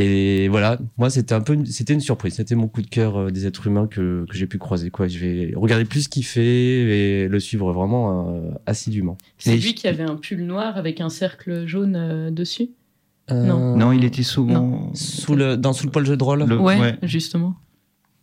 [0.00, 2.34] Et voilà, moi c'était un peu, une- c'était une surprise.
[2.34, 4.90] C'était mon coup de cœur euh, des êtres humains que, que j'ai pu croiser.
[4.90, 6.44] Quoi, je vais regarder plus ce qu'il fait
[7.24, 9.18] et le suivre vraiment euh, assidûment.
[9.38, 12.70] C'est lui je- qui avait un pull noir avec un cercle jaune euh, dessus?
[13.32, 13.76] Euh, Non.
[13.76, 14.90] Non, il était souvent.
[14.94, 16.44] sous le dans sous le pôle jeu de rôle.
[16.44, 16.96] Le- ouais, ouais.
[17.02, 17.56] justement.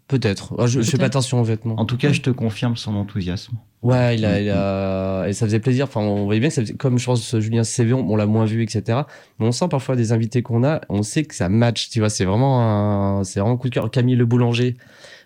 [0.07, 0.53] Peut-être.
[0.59, 1.75] Ah, je, je fais pas attention aux vêtements.
[1.79, 3.57] En tout cas, je te confirme son enthousiasme.
[3.81, 5.85] Ouais, il a, il a, et ça faisait plaisir.
[5.85, 8.27] Enfin, on voyait bien que ça faisait, comme je pense Julien CV, on, on l'a
[8.27, 8.99] moins vu, etc.
[9.39, 12.09] Mais on sent parfois des invités qu'on a, on sait que ça match, tu vois.
[12.09, 13.89] C'est vraiment un, c'est vraiment un coup de cœur.
[13.89, 14.77] Camille le boulanger.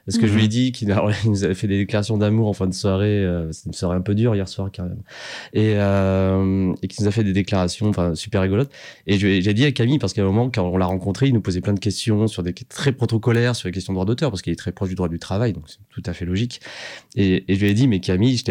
[0.10, 0.88] Parce que je lui ai dit qu'il
[1.26, 3.06] nous avait fait des déclarations d'amour en fin de soirée.
[3.06, 5.02] euh, C'était une soirée un peu dure hier soir, quand même.
[5.54, 8.72] Et, euh, et qui nous a fait des déclarations, enfin, super rigolotes.
[9.06, 11.42] Et j'ai dit à Camille, parce qu'à un moment, quand on l'a rencontré, il nous
[11.42, 14.42] posait plein de questions sur des très protocolaires, sur les questions de droit d'auteur, parce
[14.42, 16.60] qu'il est très proche du droit du travail, donc c'est tout à fait logique.
[17.16, 18.44] Et, et je lui ai dit, mais Camille, je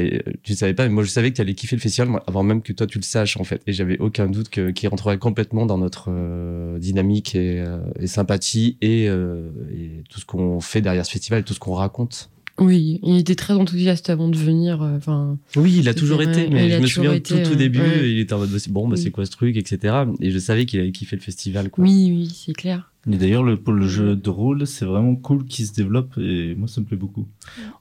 [0.42, 2.62] tu savais pas, mais moi je savais que tu allais kiffer le festival avant même
[2.62, 3.62] que toi tu le saches en fait.
[3.66, 8.76] Et j'avais aucun doute qu'il rentrerait complètement dans notre euh, dynamique et, euh, et sympathie
[8.80, 12.30] et, euh, et tout ce qu'on fait derrière ce festival tout ce qu'on raconte.
[12.60, 14.82] Oui, il était très enthousiaste avant de venir.
[14.82, 17.54] euh, Enfin, Oui, il a toujours vrai, été, mais je me souviens été, tout, tout
[17.54, 18.10] euh, début, ouais.
[18.10, 19.94] il était en mode bon, bah, c'est quoi ce truc, etc.
[20.20, 21.70] Et je savais qu'il avait kiffé le festival.
[21.70, 21.84] Quoi.
[21.84, 22.90] oui, oui, c'est clair.
[23.10, 26.66] Et d'ailleurs, le pôle jeu de rôle, c'est vraiment cool qu'il se développe et moi,
[26.68, 27.26] ça me plaît beaucoup.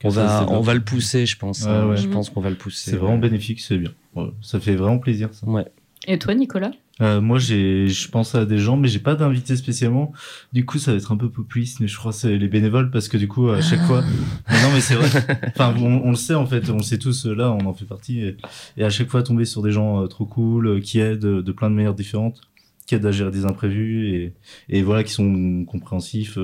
[0.03, 1.63] On va, on va le pousser, je pense.
[1.63, 1.88] Ouais, hein.
[1.89, 1.97] ouais.
[1.97, 2.91] Je pense qu'on va le pousser.
[2.91, 3.91] C'est vraiment bénéfique, c'est bien.
[4.15, 5.47] Ouais, ça fait vraiment plaisir, ça.
[5.47, 5.65] Ouais.
[6.08, 6.71] Et toi, Nicolas?
[7.01, 10.12] Euh, moi, j'ai, je pense à des gens, mais j'ai pas d'invité spécialement.
[10.53, 12.89] Du coup, ça va être un peu populiste, mais je crois que c'est les bénévoles
[12.89, 14.03] parce que du coup, à chaque fois,
[14.49, 15.07] Mais non, mais c'est vrai.
[15.47, 17.86] Enfin, on, on le sait en fait, on le sait tous là, on en fait
[17.86, 18.21] partie.
[18.21, 18.38] Et,
[18.77, 21.43] et à chaque fois, tomber sur des gens euh, trop cool, euh, qui aident euh,
[21.43, 22.41] de plein de manières différentes,
[22.86, 24.33] qui aident à gérer des imprévus et,
[24.69, 26.38] et voilà, qui sont compréhensifs,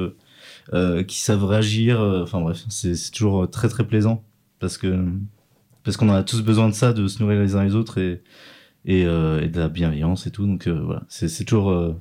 [1.08, 2.00] qui savent réagir.
[2.00, 4.24] Enfin bref, c'est c'est toujours très très plaisant
[4.60, 5.06] parce que
[5.84, 8.22] parce qu'on a tous besoin de ça, de se nourrir les uns les autres et
[8.86, 10.46] et, euh, et de la bienveillance et tout.
[10.46, 11.94] Donc euh, voilà, c'est c'est toujours euh,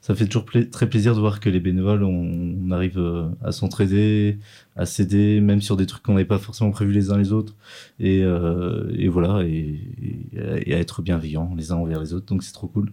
[0.00, 3.26] ça fait toujours pla- très plaisir de voir que les bénévoles, on, on arrive euh,
[3.44, 4.38] à s'entraider,
[4.76, 7.54] à s'aider, même sur des trucs qu'on n'avait pas forcément prévus les uns les autres.
[8.00, 12.26] Et, euh, et voilà, et, et, et à être bienveillants les uns envers les autres.
[12.26, 12.90] Donc c'est trop cool.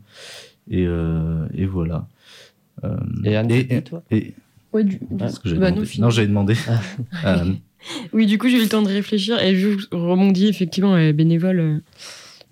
[0.70, 2.08] Et, euh, et voilà.
[2.84, 4.34] Euh, Et Anne, et, et toi Ouais,
[4.82, 5.00] et- du...
[5.30, 5.88] ce que Bah, demandé.
[6.00, 6.56] non, non, j'avais demandé.
[7.26, 7.54] Euh,
[8.14, 11.14] Oui, du coup, j'ai eu le temps de réfléchir et je rebondis effectivement euh,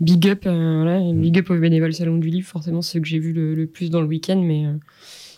[0.02, 3.20] big up, euh, voilà, big up aux bénévoles Salon du Livre, forcément ceux que j'ai
[3.20, 4.74] vus le, le plus dans le week-end, mais euh,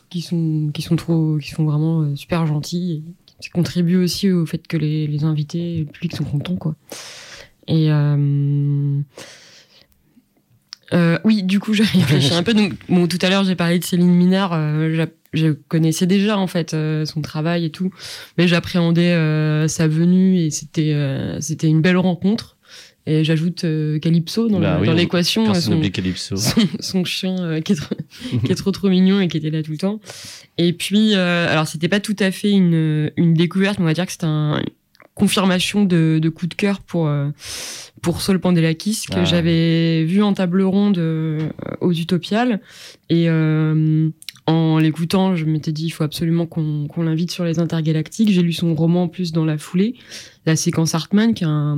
[0.10, 4.32] qui sont qui sont trop, qui sont vraiment euh, super gentils et qui contribuent aussi
[4.32, 6.76] au fait que les, les invités, et le public sont contents, quoi.
[7.68, 7.92] Et
[10.94, 12.54] euh, oui, du coup, j'ai réfléchi un peu.
[12.54, 14.54] Donc, bon, tout à l'heure, j'ai parlé de Céline Minard.
[14.54, 17.92] euh, je connaissais déjà en fait euh, son travail et tout,
[18.38, 19.16] mais j'appréhendais
[19.68, 20.96] sa venue et c'était
[21.40, 22.58] c'était une belle rencontre.
[23.06, 26.38] Et j'ajoute euh, Calypso dans Bah oui, l'équation, euh, son, n'oublie Calypso.
[26.38, 27.96] son, son chien euh, qui, est trop,
[28.46, 30.00] qui est trop trop mignon et qui était là tout le temps.
[30.58, 33.94] Et puis, euh, alors c'était pas tout à fait une, une découverte, mais on va
[33.94, 34.62] dire que c'était un
[35.16, 37.12] confirmation de, de coup de cœur pour
[38.02, 39.26] pour Saul Pandelakis que Ah.
[39.26, 40.98] j'avais vu en table ronde
[41.82, 42.60] aux Utopiales
[43.10, 43.28] et
[44.46, 48.30] en l'écoutant, je m'étais dit il faut absolument qu'on l'invite sur les intergalactiques.
[48.30, 49.96] J'ai lu son roman en plus dans la foulée,
[50.46, 51.78] La séquence Hartman, qui est un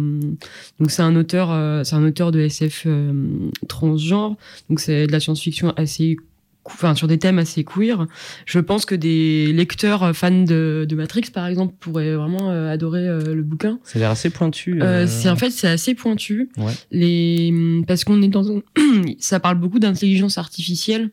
[0.80, 4.36] donc c'est un auteur euh, c'est un auteur de SF euh, transgenre.
[4.70, 6.18] Donc c'est de la science-fiction assez
[6.66, 8.08] enfin sur des thèmes assez queer.
[8.46, 12.72] Je pense que des lecteurs euh, fans de, de Matrix par exemple pourraient vraiment euh,
[12.72, 13.80] adorer euh, le bouquin.
[13.84, 14.82] Ça a l'air assez pointu.
[14.82, 16.50] Euh, euh, c'est en fait c'est assez pointu.
[16.58, 16.74] Ouais.
[16.92, 17.54] Les
[17.88, 18.62] parce qu'on est dans un
[19.20, 21.12] ça parle beaucoup d'intelligence artificielle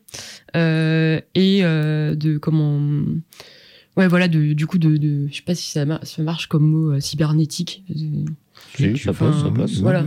[0.55, 2.79] euh, et euh, de comment
[3.95, 6.47] ouais voilà de, du coup de, de je sais pas si ça, mar- ça marche
[6.47, 7.83] comme mot euh, cybernétique
[8.75, 9.73] Si, ça passe, ça passe.
[9.81, 10.03] voilà.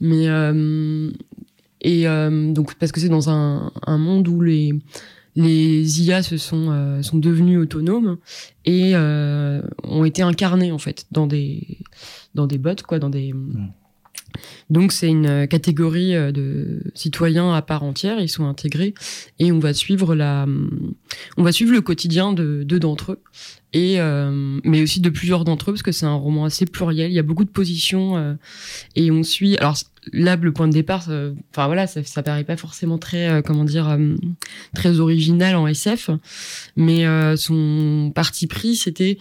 [0.00, 1.10] mais euh,
[1.84, 4.72] et euh, donc parce que c'est dans un, un monde où les
[5.36, 8.16] les IA se sont euh, sont devenus autonomes
[8.64, 11.78] et euh, ont été incarnés en fait dans des
[12.34, 13.34] dans des bots quoi dans des
[14.70, 18.18] donc c'est une catégorie de citoyens à part entière.
[18.18, 18.92] Ils sont intégrés
[19.38, 20.46] et on va suivre la
[21.36, 23.20] on va suivre le quotidien de deux d'entre eux.
[23.74, 27.10] Et euh, mais aussi de plusieurs d'entre eux parce que c'est un roman assez pluriel.
[27.10, 28.34] Il y a beaucoup de positions euh,
[28.94, 29.76] et on suit alors
[30.12, 33.42] là le point de départ ça- enfin voilà ça, ça paraît pas forcément très euh,
[33.42, 34.14] comment dire euh,
[34.74, 36.10] très original en SF
[36.76, 39.18] mais euh, son parti pris c'était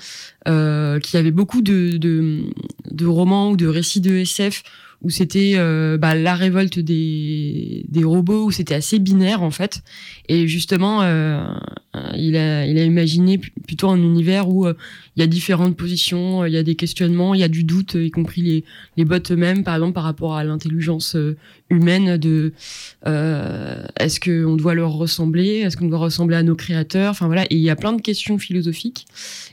[0.48, 4.64] euh, qu'il y avait beaucoup de de romans ou de récits de SF
[5.04, 9.84] où c'était euh, bah, la révolte des, des robots, où c'était assez binaire en fait.
[10.30, 11.44] Et justement, euh,
[12.16, 14.74] il, a, il a imaginé plutôt un univers où euh,
[15.16, 17.64] il y a différentes positions, euh, il y a des questionnements, il y a du
[17.64, 18.64] doute, euh, y compris les,
[18.96, 21.36] les bots eux-mêmes, par exemple par rapport à l'intelligence euh,
[21.70, 22.54] humaine de
[23.06, 27.44] euh, est-ce qu'on doit leur ressembler, est-ce qu'on doit ressembler à nos créateurs, enfin voilà.
[27.46, 29.06] Et il y a plein de questions philosophiques.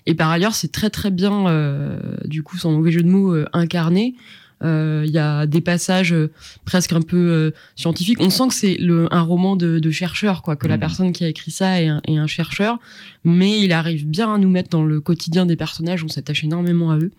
[0.06, 3.34] Et par ailleurs, c'est très très bien, euh, du coup, sans mauvais jeu de mots,
[3.34, 4.14] euh, incarné.
[4.62, 6.30] Euh, Il y a des passages euh,
[6.64, 8.18] presque un peu euh, scientifiques.
[8.20, 10.80] On sent que c'est le- un roman de, de chercheur, quoi, que la Mhm.
[10.80, 12.78] personne qui a écrit ça est un, est un chercheur,
[13.24, 16.04] mais il arrive bien à nous mettre dans le quotidien des personnages.
[16.04, 17.10] On s'attache énormément à eux.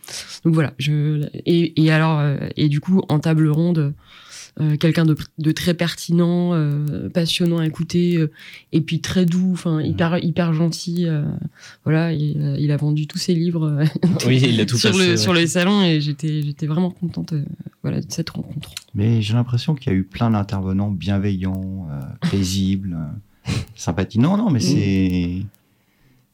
[0.46, 0.74] Donc voilà.
[0.78, 3.94] Je et, et alors euh, et du coup en table ronde.
[4.60, 8.30] Euh, quelqu'un de, de très pertinent, euh, passionnant à écouter, euh,
[8.74, 11.08] et puis très doux, enfin hyper hyper gentil.
[11.84, 13.84] voilà, il, a- il a vendu tous ses livres
[14.28, 17.34] Oui, il a tout sur passé, le sur les salons et j'étais j'étais vraiment contente
[17.84, 18.72] voilà de cette rencontre.
[18.94, 21.88] Mais j'ai l'impression qu'il y a eu plein d'intervenants bienveillants,
[22.30, 22.98] paisibles,
[23.76, 24.22] sympathiques.
[24.22, 25.44] Non, non, mais c'est.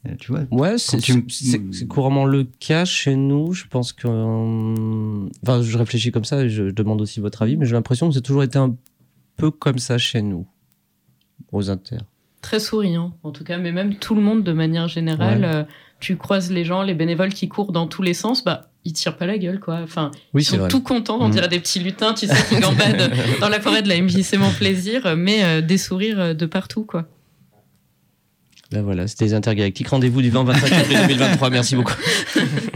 [0.06, 3.54] Euh, Tu vois, Ouais, c'est tu c'est- c'est couramment le cas chez nous.
[3.54, 4.08] Je pense que.
[4.08, 8.08] euh, Enfin, je réfléchis comme ça et je, demande aussi votre avis, mais j'ai l'impression
[8.10, 8.76] que c'est toujours été un
[9.38, 10.46] peu comme ça chez nous,
[11.52, 11.98] aux inter.
[12.42, 15.42] Très souriant, en tout cas, mais même tout le monde de manière générale.
[15.42, 15.48] Ouais.
[15.48, 15.64] euh,
[16.00, 19.18] tu croises les gens, les bénévoles qui courent dans tous les sens, bah ils tirent
[19.18, 19.80] pas la gueule, quoi.
[19.84, 20.68] Enfin, Oui, ils c'est sont vrai.
[20.70, 21.32] tout contents, on Mm.
[21.32, 24.52] dirait des petits lutins, tu sais, qui gambadent dans la forêt de la MJC Mon
[24.52, 27.08] Plaisir, mais euh, des sourires de partout, quoi.
[28.72, 29.88] Ben voilà, c'était les intergalactiques.
[29.88, 31.50] Rendez-vous du 20-25 avril 2023.
[31.50, 31.94] Merci beaucoup.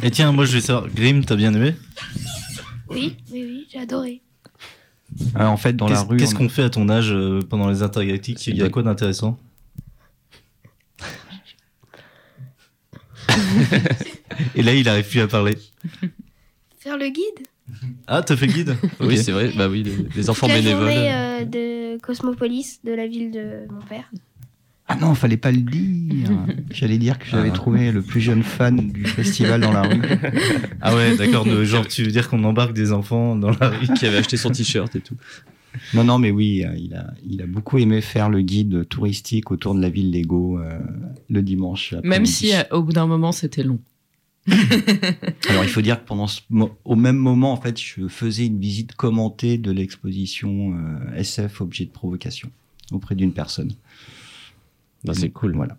[0.01, 1.75] Et tiens, moi je vais savoir, Grim, t'as bien aimé?
[2.89, 4.21] Oui, oui, oui, j'ai adoré.
[5.37, 6.17] Euh, en fait, dans la Qu'est-ce rue.
[6.17, 8.47] qu'est-ce on- qu'on fait à ton âge euh, pendant les intergalactiques?
[8.47, 9.37] Il y a quoi d'intéressant?
[14.55, 15.57] Et là, il arrive plus à parler.
[16.79, 17.45] Faire le guide?
[18.07, 18.75] Ah, t'as fait guide?
[18.99, 19.51] Oui, c'est vrai.
[19.55, 20.91] Bah oui, les, les enfants la bénévoles.
[20.91, 24.09] journée euh, de Cosmopolis, de la ville de mon père.
[24.93, 26.29] Ah non, fallait pas le dire.
[26.71, 27.53] J'allais dire que j'avais Ah.
[27.53, 30.01] trouvé le plus jeune fan du festival dans la rue.
[30.81, 31.45] Ah ouais, d'accord.
[31.63, 34.49] Genre, tu veux dire qu'on embarque des enfants dans la rue qui avait acheté son
[34.49, 35.15] t-shirt et tout.
[35.93, 39.51] Non, non, mais oui, euh, il a, il a beaucoup aimé faire le guide touristique
[39.51, 40.77] autour de la ville Lego euh,
[41.29, 41.93] le dimanche.
[42.03, 43.79] Même si euh, au bout d'un moment c'était long.
[45.49, 46.41] Alors, il faut dire que pendant ce
[46.83, 51.85] au même moment, en fait, je faisais une visite commentée de l'exposition euh, SF objet
[51.85, 52.49] de provocation
[52.91, 53.71] auprès d'une personne.
[55.03, 55.55] Bah, c'est cool.
[55.55, 55.77] Voilà.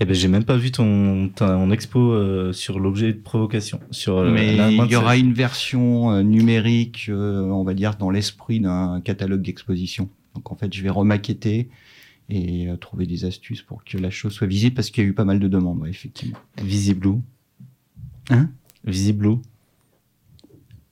[0.00, 3.80] Eh ben, j'ai même pas vu ton, ton expo euh, sur l'objet de provocation.
[3.90, 8.60] Sur, euh, Mais il y aura une version euh, numérique, on va dire, dans l'esprit
[8.60, 10.08] d'un catalogue d'exposition.
[10.34, 11.68] Donc en fait, je vais remaqueter
[12.30, 15.12] et trouver des astuces pour que la chose soit visible parce qu'il y a eu
[15.12, 16.38] pas mal de demandes, ouais, effectivement.
[16.60, 17.22] Visible où?
[18.30, 18.48] Hein?
[18.84, 19.42] Visible où?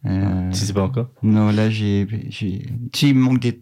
[0.05, 0.11] Tu
[0.53, 1.09] sais pas encore?
[1.23, 3.61] non, là, j'ai, j'ai, si, il me manque des,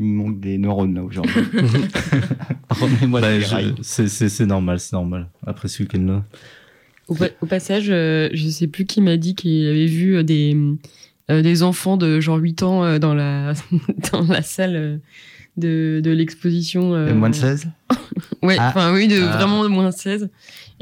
[0.00, 1.34] il me manque des neurones là aujourd'hui.
[2.70, 3.74] Remets-moi Bah, les je- rails.
[3.82, 5.28] c'est- C'est c'est normal, c'est normal.
[5.46, 6.24] Après ce week-end-là.
[7.08, 10.22] Au, pa- au passage, euh, je sais plus qui m'a dit qu'il avait vu euh,
[10.22, 10.56] des,
[11.30, 13.52] euh, des enfants de genre 8 ans euh, dans, la,
[14.12, 14.96] dans la salle euh,
[15.56, 16.94] de, de l'exposition.
[16.94, 17.68] euh, Euh, moins de 16
[18.42, 18.68] Ouais, Ah.
[18.70, 19.36] enfin oui, de Ah.
[19.36, 20.30] vraiment de moins de 16.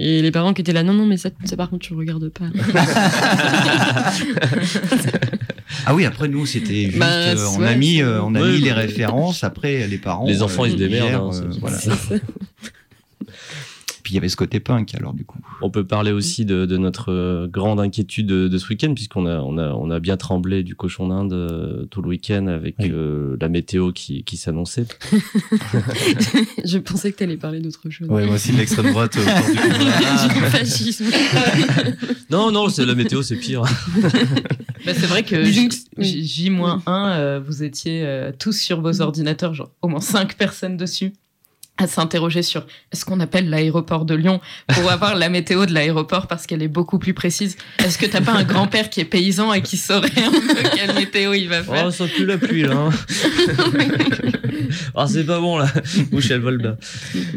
[0.01, 2.29] Et les parents qui étaient là, non, non, mais ça, ça par contre, tu regardes
[2.29, 2.45] pas.
[5.87, 8.53] Ah oui, après nous c'était juste, Bah, euh, on a mis, euh, on a Ouais,
[8.53, 9.45] mis les références.
[9.45, 11.79] Après les parents, Les enfants, euh, ils se démerdent, hein, euh, voilà.
[14.05, 15.39] Puis il y avait ce côté punk alors du coup.
[15.61, 19.27] On peut parler aussi de, de notre euh, grande inquiétude de, de ce week-end, puisqu'on
[19.27, 22.77] a, on a, on a bien tremblé du cochon d'Inde euh, tout le week-end avec
[22.79, 22.91] Oui.
[22.91, 24.87] euh, la météo qui, qui s'annonçait.
[26.65, 28.09] Je pensais que tu allais parler d'autre chose.
[28.09, 29.15] Ouais, moi aussi, de l'extrême droite.
[29.19, 30.41] euh, du coup.
[30.47, 31.05] Fascisme.
[32.31, 33.63] Non, non, c'est la météo, c'est pire.
[34.89, 36.05] Bah, c'est vrai que Mais J- donc, oui.
[36.05, 40.77] J- J-1, euh, vous étiez euh, tous sur vos ordinateurs, genre au moins 5 personnes
[40.77, 41.13] dessus,
[41.81, 46.27] à s'interroger sur est-ce qu'on appelle l'aéroport de Lyon pour avoir la météo de l'aéroport
[46.27, 47.57] parce qu'elle est beaucoup plus précise.
[47.79, 50.95] Est-ce que t'as pas un grand-père qui est paysan et qui saurait un peu quelle
[50.97, 51.85] météo il va faire?
[51.87, 52.75] Oh, ça pue la pluie, là.
[52.77, 52.91] hein.
[54.95, 55.69] Ah, c'est pas bon, là.
[56.11, 56.77] Bouche, elle vole bas.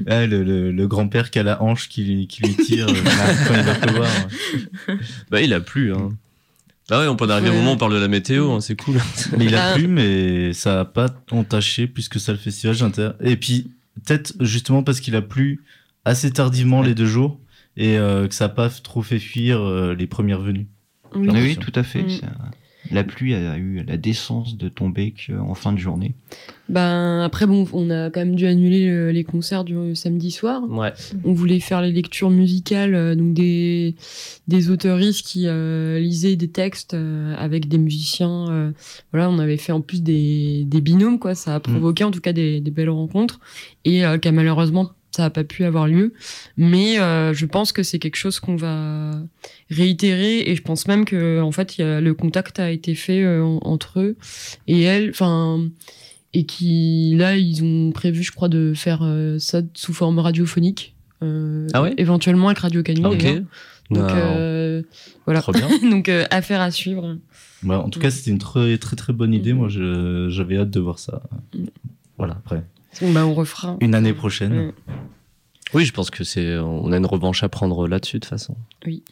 [0.08, 2.94] Ouais, le, le, le grand-père qui a la hanche qui, lui- qui lui tire euh,
[3.48, 4.10] quand il va pleuvoir.
[4.88, 4.96] ouais.
[5.30, 6.10] Bah, il a plu, hein.
[6.90, 8.60] Bah ouais, on peut en arriver au moment où on parle de la météo, hein,
[8.62, 8.98] c'est cool.
[9.38, 9.74] Mais il a Ah.
[9.76, 12.76] plu, mais ça a pas entaché plus que ça le festival.
[12.76, 13.72] j'inter- Et puis,
[14.06, 15.64] peut-être justement parce qu'il a plu
[16.06, 17.40] assez tardivement les deux jours
[17.78, 20.68] et euh, que ça a pas trop fait fuir euh, les premières venues.
[21.16, 21.56] Oui.
[21.58, 22.04] Tout à fait.
[22.04, 22.22] Mm.
[22.92, 26.14] La pluie a eu la décence de tomber qu'en fin de journée.
[26.70, 30.62] Ben, après, bon, on a quand même dû annuler euh, les concerts du samedi soir.
[30.70, 30.94] Ouais.
[31.26, 33.96] On voulait faire les lectures musicales, euh, donc des,
[34.48, 38.50] des auteuristes qui euh, lisaient des textes euh, avec des musiciens.
[38.50, 38.72] euh,
[39.12, 41.36] voilà, on avait fait en plus des, des binômes, quoi.
[41.36, 43.40] Ça a provoqué en tout cas des, des belles rencontres
[43.84, 46.14] et euh, qu'à malheureusement ça n'a pas pu avoir lieu.
[46.58, 49.12] Mais euh, je pense que c'est quelque chose qu'on va
[49.70, 52.96] réitérer et je pense même que en fait il y a- le contact a été
[52.96, 54.16] fait euh, en- entre eux
[54.68, 55.68] et elle, enfin
[56.34, 60.96] et qui là ils ont prévu je crois de faire euh, ça sous forme radiophonique
[61.22, 61.94] Ah ouais?
[61.98, 62.88] éventuellement avec Radio Ok.
[62.88, 63.18] d'ailleurs.
[63.92, 64.82] donc Non.
[65.26, 65.68] voilà Trop bien.
[65.90, 67.18] donc affaire à suivre
[67.64, 69.54] Ouais, en tout cas, c'était une très très très bonne idée.
[69.54, 69.60] Mhm.
[69.60, 69.68] Moi,
[70.30, 71.22] j'avais hâte de voir ça.
[71.54, 71.68] Mhm.
[72.18, 72.64] Voilà, après.
[73.02, 74.54] Bah on refera Une année prochaine.
[74.58, 74.74] Ouais.
[75.74, 78.56] Oui, je pense que c'est, on a une revanche à prendre là-dessus, de toute façon.
[78.86, 79.04] Oui,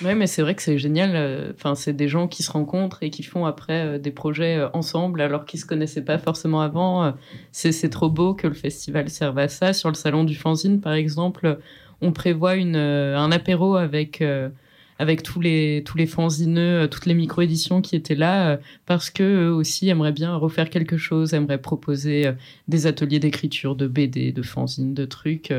[0.00, 1.10] mais c'est vrai que c'est génial.
[1.16, 4.56] euh, Enfin, c'est des gens qui se rencontrent et qui font après euh, des projets
[4.56, 7.14] euh, ensemble alors qu'ils se connaissaient pas forcément avant.
[7.50, 9.72] C'est c'est trop beau que le festival serve à ça.
[9.72, 11.58] Sur le salon du fanzine, par exemple,
[12.00, 14.50] on prévoit une, un apéro avec euh,
[14.98, 18.56] avec tous les tous les fanzineux, euh, toutes les micro-éditions qui étaient là, euh,
[18.86, 22.32] parce que eux aussi aimeraient bien refaire quelque chose, aimeraient proposer euh,
[22.66, 25.52] des ateliers d'écriture, de BD, de fanzine, de trucs.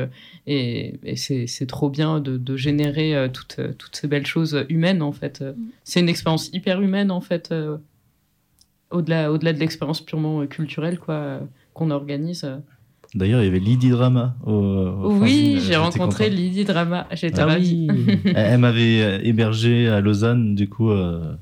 [0.46, 5.12] et, et c'est trop bien de, de générer toutes, toutes ces belles choses humaines, en
[5.12, 5.40] fait.
[5.42, 5.52] Euh,
[5.84, 7.52] C'est une expérience hyper humaine, en fait,
[8.90, 11.40] au-delà au -delà de l'expérience purement culturelle quoi,
[11.74, 12.46] qu'on organise.
[13.14, 14.36] D'ailleurs, il y avait Lydie Drama.
[14.44, 16.36] Au, au Oui, euh, j'ai rencontré content.
[16.36, 17.06] Lydie Drama.
[17.12, 17.88] J'étais Ah ravie.
[18.24, 21.34] elle, elle m'avait euh, hébergé à Lausanne, du coup, euh,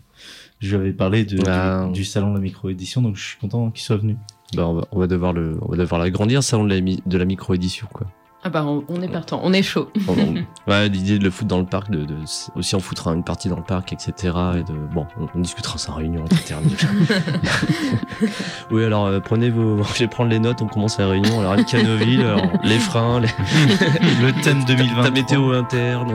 [0.61, 1.85] je lui avais parlé de, Ah.
[1.89, 4.17] du, du salon de la micro-édition, donc je suis content qu'il soit venu.
[4.57, 7.19] Bah, on, va, on va devoir le, on va devoir l'agrandir, salon de la, de
[7.19, 8.07] la micro-édition, quoi.
[8.45, 9.91] Ah bah, on, on est partant, on est chaud.
[10.07, 12.15] On- on- ouais, l'idée de le foutre dans le parc, de, de
[12.55, 14.13] aussi en foutre une partie dans le parc, etc.
[14.59, 16.25] Et de, bon, on, on discutera ça en réunion,
[18.71, 21.41] oui, alors euh, prenez vos, je vais prendre les notes, on commence la réunion.
[21.41, 23.29] Alors, Anne Canoville, alors, les freins, les,
[24.25, 25.03] Le thème 2020.
[25.03, 26.15] ta météo interne.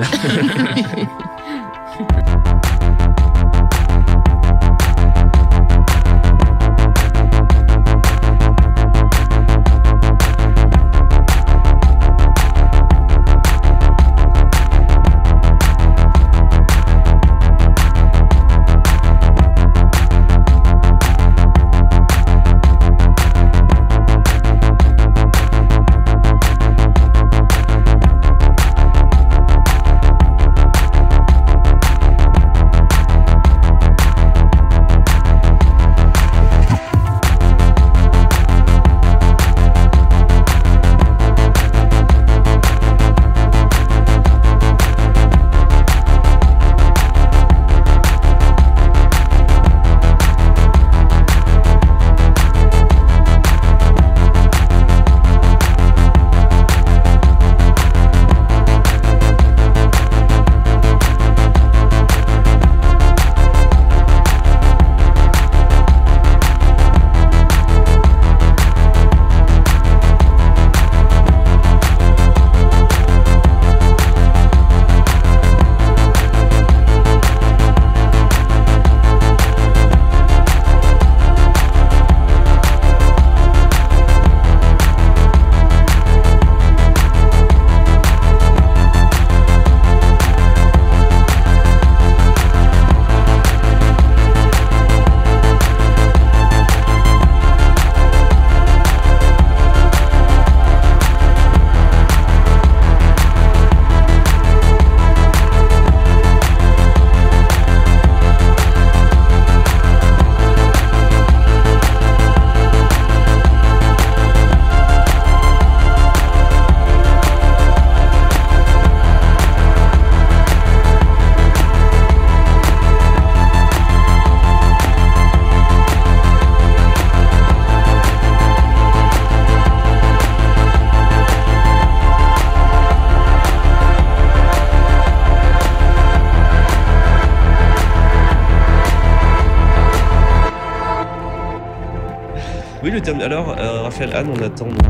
[144.29, 144.82] On attend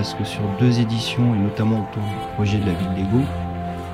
[0.00, 3.22] parce que sur deux éditions, et notamment autour du projet de la ville Lego,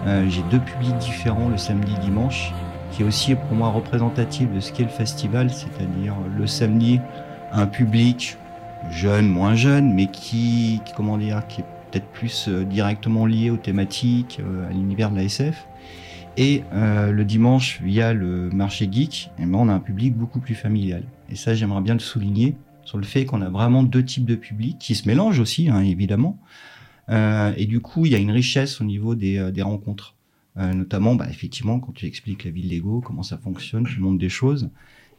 [0.07, 2.53] euh, j'ai deux publics différents le samedi et dimanche,
[2.93, 7.01] qui est aussi pour moi représentatif de ce qu'est le festival, c'est-à-dire le samedi,
[7.51, 8.37] un public
[8.89, 13.51] jeune, moins jeune, mais qui, qui, comment dire, qui est peut-être plus euh, directement lié
[13.51, 15.67] aux thématiques, euh, à l'univers de la SF.
[16.37, 20.39] Et euh, le dimanche, via le marché geek, eh ben, on a un public beaucoup
[20.39, 21.03] plus familial.
[21.33, 22.55] Et ça, j'aimerais bien le souligner
[22.87, 25.81] sur le fait qu'on a vraiment deux types de publics qui se mélangent aussi, hein,
[25.81, 26.41] évidemment.
[27.11, 30.15] Euh, et du coup, il y a une richesse au niveau des, euh, rencontres.
[30.57, 34.19] Euh, notamment, bah, effectivement, quand tu expliques la ville Lego, comment ça fonctionne, tu montres
[34.19, 34.71] des choses.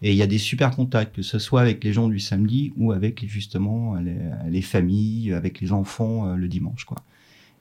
[0.01, 2.71] Et il y a des super contacts, que ce soit avec les gens du samedi
[2.77, 4.15] ou avec justement les,
[4.49, 6.85] les familles, avec les enfants le dimanche.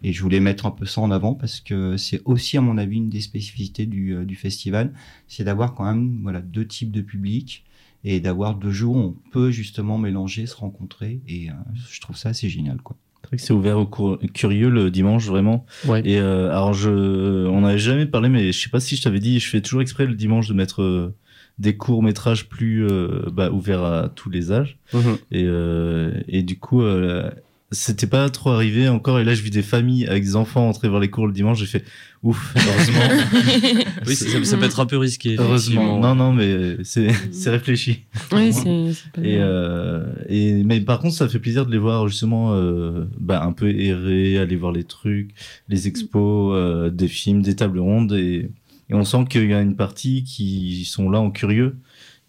[0.03, 2.77] Et je voulais mettre un peu ça en avant parce que c'est aussi, à mon
[2.77, 4.93] avis, une des spécificités du, du festival,
[5.29, 7.66] c'est d'avoir quand même voilà, deux types de publics
[8.07, 11.21] et d'avoir deux jours où on peut justement mélanger, se rencontrer.
[11.27, 11.55] Et euh,
[11.91, 12.81] je trouve ça assez génial.
[12.81, 12.97] Quoi.
[13.37, 15.67] C'est ouvert aux curieux le dimanche, vraiment.
[15.87, 16.03] Ouais.
[16.05, 19.19] Et euh, alors, je, on n'avait jamais parlé, mais je sais pas si je t'avais
[19.19, 21.17] dit, je fais toujours exprès le dimanche de mettre euh,
[21.59, 24.79] des courts métrages plus euh, bah, ouverts à tous les âges.
[24.95, 25.19] Mhm.
[25.33, 27.29] Et, euh, et du coup, euh,
[27.73, 29.19] c'était pas trop arrivé encore.
[29.19, 31.59] Et là, je vis des familles avec des enfants entrer voir les cours le dimanche.
[31.59, 31.85] J'ai fait
[32.23, 33.83] ouf, heureusement.
[34.07, 35.37] Oui, ça, peut être un peu risqué.
[35.39, 35.99] heureusement.
[35.99, 38.05] Non, non, mais c'est c'est réfléchi.
[38.33, 41.79] Oui, c'est c'est pas Et, euh, et mais par contre, ça fait plaisir de les
[41.79, 45.31] voir justement euh, bah, un peu errer, aller voir les trucs,
[45.69, 48.51] les expos, euh, des films, des tables rondes, et,
[48.89, 51.77] et on sent qu'il y a une partie qui sont là en curieux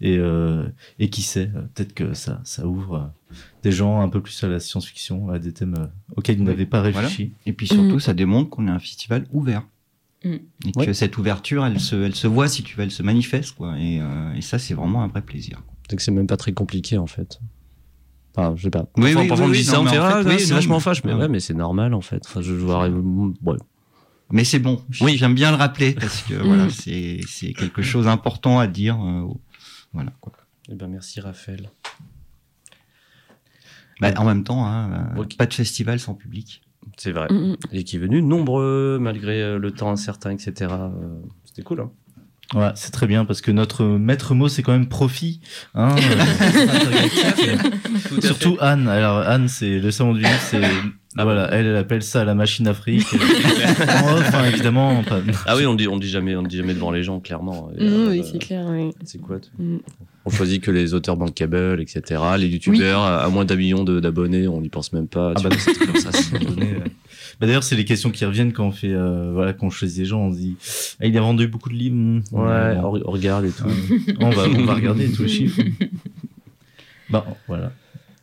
[0.00, 0.66] et euh,
[0.98, 4.42] et qui sait, euh, peut-être que ça ça ouvre euh, des gens un peu plus
[4.44, 5.74] à la science-fiction, à des thèmes
[6.16, 7.08] auxquels ils Oui, n'avaient pas voilà.
[7.08, 7.32] réfléchi.
[7.46, 8.00] Et puis surtout, Mm.
[8.00, 9.62] ça démontre qu'on est un festival ouvert.
[10.24, 10.34] Mm.
[10.66, 10.94] Et que Ouais.
[10.94, 13.52] cette ouverture, elle se, elle se voit, si tu veux, elle se manifeste.
[13.56, 13.78] Quoi.
[13.78, 15.62] Et, euh, et ça, c'est vraiment un vrai plaisir.
[15.90, 17.40] C'est que c'est même pas très compliqué en fait.
[18.34, 18.86] Enfin, je sais pas.
[18.96, 20.54] Oui, Parfois, oui, parfois oui, on me dit oui, ça, on fait ah, oui, c'est
[20.54, 21.20] vachement fâche, mais ouais.
[21.20, 22.22] ouais, mais c'est normal en fait.
[22.26, 22.88] Enfin, je vois.
[22.88, 23.56] Ouais.
[24.30, 24.80] Mais c'est bon.
[25.00, 25.16] Oui.
[25.16, 26.70] J'aime bien le rappeler parce que voilà, Mm.
[27.26, 28.96] c'est quelque chose d'important à dire.
[29.02, 29.26] euh,
[29.92, 30.12] voilà.
[30.20, 30.32] Quoi.
[30.68, 31.70] Eh ben merci Raphaël.
[34.00, 36.62] Bah, en même temps, hein, euh, pas de festival sans public.
[36.96, 37.28] C'est vrai.
[37.30, 37.56] Mm, mm.
[37.72, 40.70] Et qui est venu nombreux malgré euh, le temps incertain, etc.
[40.70, 40.88] Euh,
[41.44, 41.80] C'était cool.
[41.80, 41.90] Hein
[42.54, 45.42] Ouais, c'est très bien parce que notre maître mot c'est quand même profit.
[45.74, 45.94] Hein.
[48.22, 48.88] Surtout Anne.
[48.88, 50.62] Alors Anne, c'est le salon du livre, c'est
[51.18, 53.06] ah, voilà, elle, elle appelle ça la machine Afrique.
[53.12, 55.02] En off, hein, évidemment.
[55.02, 57.70] pas- Ah oui, on dit, on dit jamais, on dit jamais devant les gens, clairement.
[57.80, 58.64] Euh, oui, c'est clair.
[58.70, 58.90] oui.
[59.04, 59.78] C'est quoi toi Mm.
[60.24, 62.20] On choisit que les auteurs bankable, etc.
[62.38, 65.32] Les youtubeurs à à moins d'un million de- d'abonnés, on n'y pense même pas.
[65.34, 66.10] Ah tu bah vois, c'est comme ça.
[67.40, 69.98] Bah, D'ailleurs, c'est les questions qui reviennent quand on fait, euh, voilà, quand on choisit
[70.00, 70.56] des gens, on se dit,
[71.00, 71.94] ah, il a vendu beaucoup de livres.
[71.96, 73.64] hmm, Ouais, on, on regarde et tout.
[74.20, 75.62] On va, on va regarder tous les chiffres.
[77.10, 77.72] Bah, voilà.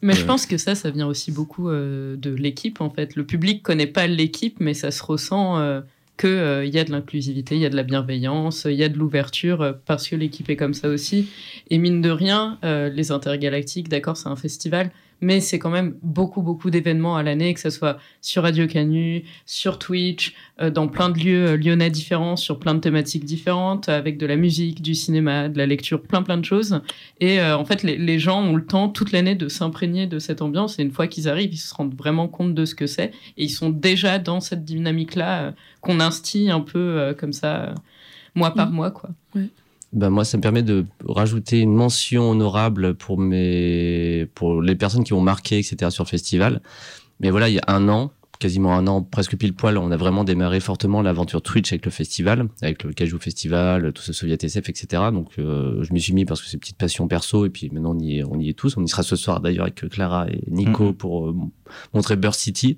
[0.06, 3.16] Mais je pense que ça, ça vient aussi beaucoup euh, de l'équipe en fait.
[3.16, 5.82] Le public connaît pas l'équipe, mais ça se ressent euh,
[6.16, 8.90] que euh, y a de l'inclusivité, il y a de la bienveillance, il y a
[8.90, 11.30] de l'ouverture parce que l'équipe est comme ça aussi.
[11.72, 14.92] Et mine de rien, les intergalactiques, d'accord, c'est un festival,
[15.22, 19.24] mais c'est quand même beaucoup beaucoup d'événements à l'année, que ce soit sur Radio Canu,
[19.46, 23.90] sur Twitch, euh, dans plein de lieux euh, lyonnais différents, sur plein de thématiques différentes,
[23.90, 26.82] avec de la musique, du cinéma, de la lecture, plein plein de choses.
[27.20, 30.20] Et euh, en fait, les, les gens ont le temps toute l'année de s'imprégner de
[30.20, 30.80] cette ambiance.
[30.80, 33.12] Et une fois qu'ils arrivent, ils se rendent vraiment compte de ce que c'est.
[33.38, 37.74] Et ils sont déjà dans cette dynamique-là qu'on instille un peu comme ça,
[38.36, 39.10] mois par mois, quoi.
[39.96, 45.04] Ben moi, ça me permet de rajouter une mention honorable pour mes, pour les personnes
[45.06, 45.90] qui ont marqué, etc.
[45.90, 46.62] sur le festival.
[47.22, 49.96] Mais voilà, il y a un an, quasiment un an, presque pile poil, on a
[49.98, 54.38] vraiment démarré fortement l'aventure Twitch avec le festival, avec le Cajou Festival, tout ce Soviet
[54.44, 55.04] SF, etc.
[55.14, 57.70] Donc, euh, je m'y suis mis parce que c'est une petite passion perso, et puis
[57.72, 58.76] maintenant on y est, on y est tous.
[58.76, 60.94] On y sera ce soir d'ailleurs avec Clara et Nico Mhm.
[60.96, 61.36] pour euh,
[61.94, 62.78] montrer Burst City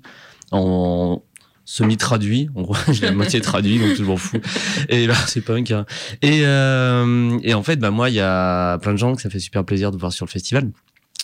[0.52, 1.20] en
[1.68, 2.48] semi-traduit.
[2.54, 4.40] En gros, j'ai la moitié traduit, donc je m'en fous.
[4.88, 5.70] Et là, c'est punk.
[5.70, 5.84] Hein.
[6.22, 9.28] Et, euh, et en fait, bah, moi, il y a plein de gens que ça
[9.28, 10.70] fait super plaisir de voir sur le festival.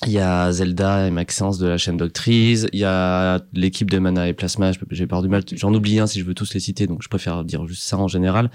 [0.07, 2.66] Il y a Zelda et Maxence de la chaîne Doctrice.
[2.72, 4.70] Il y a l'équipe de Mana et Plasma.
[4.90, 5.42] J'ai peur du mal.
[5.55, 7.97] J'en oublie un si je veux tous les citer, donc je préfère dire juste ça
[7.97, 8.51] en général.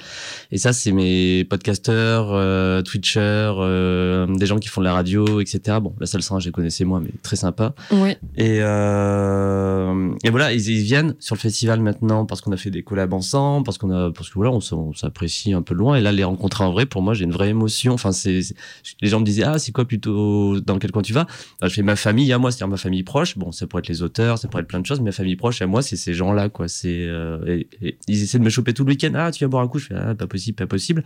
[0.52, 5.40] Et ça, c'est mes podcasteurs, euh, Twitchers, euh, des gens qui font de la radio,
[5.40, 5.78] etc.
[5.82, 7.74] Bon, la salle 100, je les connaissais moi, mais très sympa.
[7.92, 8.20] Ouais.
[8.36, 12.70] Et, euh, et voilà, ils, ils viennent sur le festival maintenant parce qu'on a fait
[12.70, 15.96] des collabs ensemble, parce qu'on a, parce que voilà, on, s'apprécie un peu loin.
[15.96, 17.94] Et là, les rencontrer en vrai, pour moi, j'ai une vraie émotion.
[17.94, 18.54] Enfin, c'est-
[19.02, 21.26] les gens me disaient, ah, c'est quoi plutôt dans quel coin tu vas?
[21.62, 23.38] Je fais ma famille à moi, c'est-à-dire ma famille proche.
[23.38, 25.36] Bon, ça pourrait être les auteurs, ça pourrait être plein de choses, mais ma famille
[25.36, 26.68] proche à moi, c'est ces gens-là, quoi.
[26.68, 29.12] C'est, euh, et, ils essaient de me choper tout le week-end.
[29.16, 29.80] Ah, tu vas boire un coup?
[29.80, 31.04] Je fais, ah, pas possible, pas possible.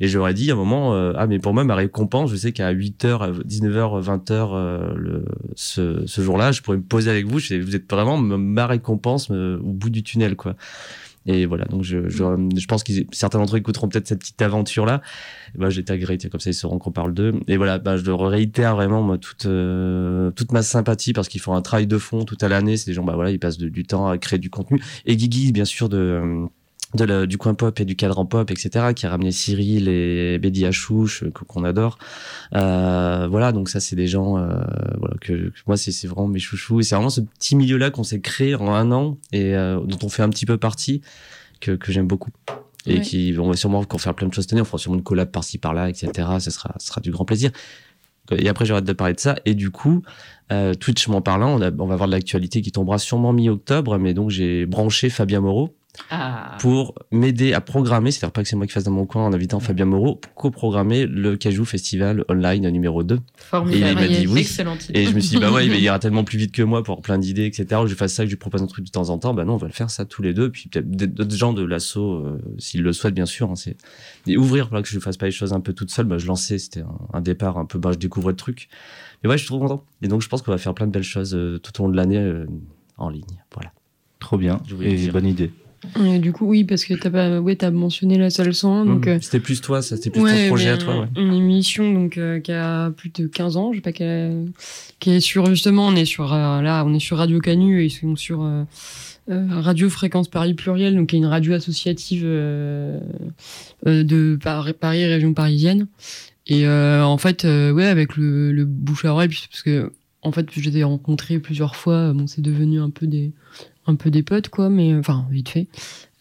[0.00, 2.52] Et j'aurais dit à un moment, euh, ah, mais pour moi, ma récompense, je sais
[2.52, 7.26] qu'à 8h, à 19h, 20h, euh, le, ce, ce jour-là, je pourrais me poser avec
[7.26, 7.38] vous.
[7.38, 10.56] Je sais, vous êtes vraiment ma récompense euh, au bout du tunnel, quoi.
[11.26, 12.24] Et voilà, donc je, je,
[12.56, 15.00] je pense que certains d'entre eux écouteront peut-être cette petite aventure-là.
[15.56, 17.32] Ben, j'ai tagué, comme ça ils sauront qu'on parle d'eux.
[17.48, 21.40] Et voilà, ben, je leur réitère vraiment moi, toute, euh, toute ma sympathie parce qu'ils
[21.40, 22.76] font un travail de fond tout à l'année.
[22.76, 24.82] C'est des gens, bah voilà, ils passent du temps à créer du contenu.
[25.06, 26.46] Et Guigui, bien sûr, de, euh,
[26.94, 30.38] de la- du coin pop et du cadran pop, etc., qui a ramené Cyril et
[30.38, 31.98] Bédi Achouche, euh, que- qu'on adore.
[32.54, 34.48] Euh, voilà, donc ça, c'est des gens, euh,
[34.98, 36.80] voilà, que, que moi, c'est c'est vraiment mes chouchous.
[36.80, 39.98] Et c'est vraiment ce petit milieu-là qu'on s'est créé en un an et euh, dont
[40.04, 41.00] on fait un petit peu partie,
[41.60, 42.30] que, que j'aime beaucoup.
[42.86, 43.00] Et Ouais.
[43.00, 44.60] qui vont sûrement encore faire plein de choses cette année.
[44.62, 46.10] On fera sûrement une collab par-ci par-là, etc.
[46.38, 47.50] Ce sera, sera du grand plaisir.
[48.30, 49.36] Et après, j'arrête de parler de ça.
[49.46, 50.02] Et du coup,
[50.52, 53.98] euh, Twitch m'en parlant, on, a- on va voir de l'actualité qui tombera sûrement mi-octobre.
[53.98, 55.74] Mais donc, j'ai branché Fabien Moreau
[56.10, 56.56] Ah.
[56.60, 59.32] pour m'aider à programmer, c'est-à-dire pas que c'est moi qui fasse dans mon coin en
[59.32, 63.20] invitant Fabien Moreau, pour co-programmer le Cajou Festival online numéro 2.
[63.36, 63.84] Formidable.
[63.84, 64.40] Et il m'a dit oui.
[64.40, 65.00] Excellente idée.
[65.00, 67.00] Et je me suis dit, bah ouais, il ira tellement plus vite que moi pour
[67.00, 67.82] plein d'idées, etc.
[67.82, 69.34] Que je fasse ça, que je lui propose un truc de temps en temps.
[69.34, 70.50] Bah non, on va le faire ça tous les deux.
[70.50, 73.50] Puis peut-être d'autres gens de l'assaut, euh, s'ils le souhaitent, bien sûr.
[73.50, 73.76] hein, c'est
[74.26, 76.06] et ouvrir, voilà, que je fasse pas les choses un peu toute seule.
[76.06, 78.68] Bah, je lançais, c'était un, un départ un peu, bah, je découvrais le truc.
[79.22, 79.84] Mais ouais, je suis trop content.
[80.02, 81.90] Et donc, je pense qu'on va faire plein de belles choses euh, tout au long
[81.90, 82.46] de l'année euh,
[82.98, 83.24] en ligne.
[83.54, 83.72] Voilà.
[84.18, 84.60] Trop bien.
[84.80, 85.50] Et bonne idée.
[86.04, 89.06] Et du coup, oui, parce que t'as pas, ouais, t'as mentionné la salle 100, donc.
[89.06, 91.00] euh, C'était plus toi, ça, c'était plus ouais, ton projet à toi.
[91.00, 91.06] Ouais.
[91.16, 94.46] Une émission donc euh, qui a plus de 15 ans, je sais pas qu'elle
[95.00, 97.86] qui est sur justement, on est sur euh, là, on est sur Radio Canu et
[97.86, 98.48] ils sont sur
[99.28, 103.00] Radio Fréquence Paris Pluriel, donc qui est une radio associative de
[104.42, 105.86] Par- Paris région parisienne.
[106.46, 110.60] Et en fait, ouais, avec le, le bouche à oreille, parce que en fait, je
[110.68, 112.12] les ai rencontrés plusieurs fois.
[112.12, 113.32] Bon, c'est devenu un peu des
[113.86, 115.66] un peu des potes quoi, mais enfin vite fait.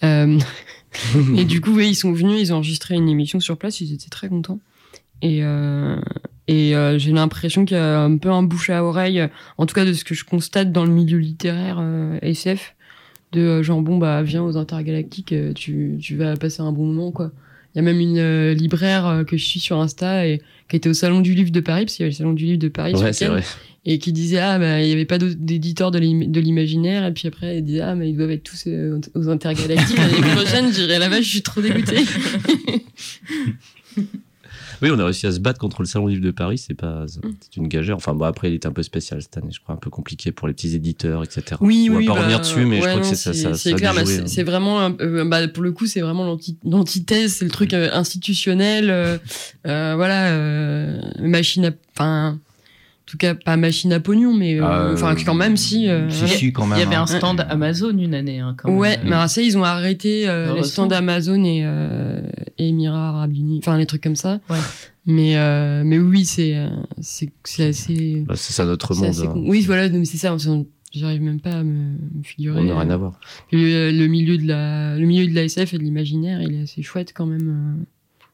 [0.03, 0.39] Euh,
[1.36, 3.93] et du coup, ouais, ils sont venus, ils ont enregistré une émission sur place, ils
[3.93, 4.59] étaient très contents.
[5.22, 5.99] Et, euh,
[6.47, 9.66] et euh, j'ai l'impression qu'il y a un peu un bouche à oreille, euh, en
[9.66, 12.76] tout cas de ce que je constate dans le milieu littéraire euh, SF,
[13.32, 16.86] de euh, genre, bon, bah, viens aux intergalactiques, euh, tu, tu vas passer un bon
[16.86, 17.32] moment, quoi.
[17.74, 20.76] Il y a même une euh, libraire euh, que je suis sur Insta et qui
[20.76, 22.59] était au Salon du Livre de Paris, parce qu'il y avait le Salon du Livre
[22.59, 23.43] de Paris Ouais, c'est vrai.
[23.86, 27.11] et qui disait ah bah il y avait pas d'éditeurs de l'im- de l'imaginaire et
[27.13, 30.71] puis après il disait ah mais ils doivent être tous euh, aux intergalactiques l'année prochaine
[30.71, 31.97] j'irai là-bas je suis trop dégoûtée
[34.84, 36.57] Oui, on a réussi à se battre contre le Salon du livre de Paris.
[36.57, 37.95] C'est pas, c'est une gageure.
[37.97, 40.31] Enfin, bon, après, il était un peu spécial cette année, je crois, un peu compliqué
[40.31, 41.55] pour les petits éditeurs, etc.
[41.61, 42.05] Oui, on oui.
[42.05, 43.34] va pas bah, revenir dessus, mais je crois que c'est ça.
[43.34, 44.27] ça- C'est clair, bah, c'est hein.
[44.27, 47.73] c'est vraiment, un- euh, bah, pour le coup, c'est vraiment l'anti- l'antithèse, c'est le truc
[47.73, 49.17] euh, institutionnel, euh,
[49.95, 50.36] voilà,
[51.21, 52.53] machine à, enfin, en
[53.14, 55.88] tout cas pas machine à pognon, mais euh, Euh, enfin quand même si.
[55.88, 56.78] euh, Si, si, quand même.
[56.80, 57.03] Il y avait hein.
[57.03, 58.39] un stand Amazon une année.
[58.39, 58.78] Hein, quand même.
[58.80, 62.22] Ouais, mais alors ça, ils ont arrêté euh, les stands Amazon et, euh,
[62.57, 64.39] et Émirats Arabes Unis, enfin les trucs comme ça.
[64.49, 64.57] Ouais.
[65.05, 66.70] Mais, euh, mais oui, c'est euh,
[67.01, 68.24] c'est c'est assez.
[68.28, 69.05] Bah, c'est ça notre monde.
[69.05, 69.34] assez hein.
[69.36, 70.36] Oui, voilà, mais c'est ça.
[70.91, 71.74] J'arrive même pas à me,
[72.18, 72.59] me figurer.
[72.61, 73.20] On n'a rien euh, à voir.
[73.51, 76.61] Le, le milieu de la, le milieu de la SF et de l'imaginaire, il est
[76.64, 77.49] assez chouette quand même.
[77.80, 77.84] euh,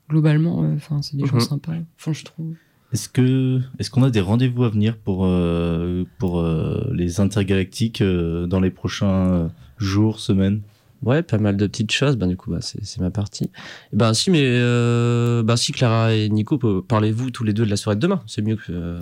[0.10, 1.40] globalement, euh, enfin, c'est des gens Mhm.
[1.42, 1.74] sympas.
[2.00, 2.54] Enfin, je trouve.
[2.92, 8.02] Est-ce que est-ce qu'on a des rendez-vous à venir pour euh, pour euh, les intergalactiques
[8.02, 10.62] euh, dans les prochains euh, jours, semaines?
[11.04, 12.18] Ouais, pas mal de petites choses.
[12.18, 13.52] Ben, du coup, bah, c'est c'est ma partie.
[13.94, 17.64] Et ben, si, mais euh, ben, si Clara et Nico, peu- parlez-vous tous les deux
[17.64, 18.22] de la soirée de demain.
[18.26, 19.00] C'est mieux que.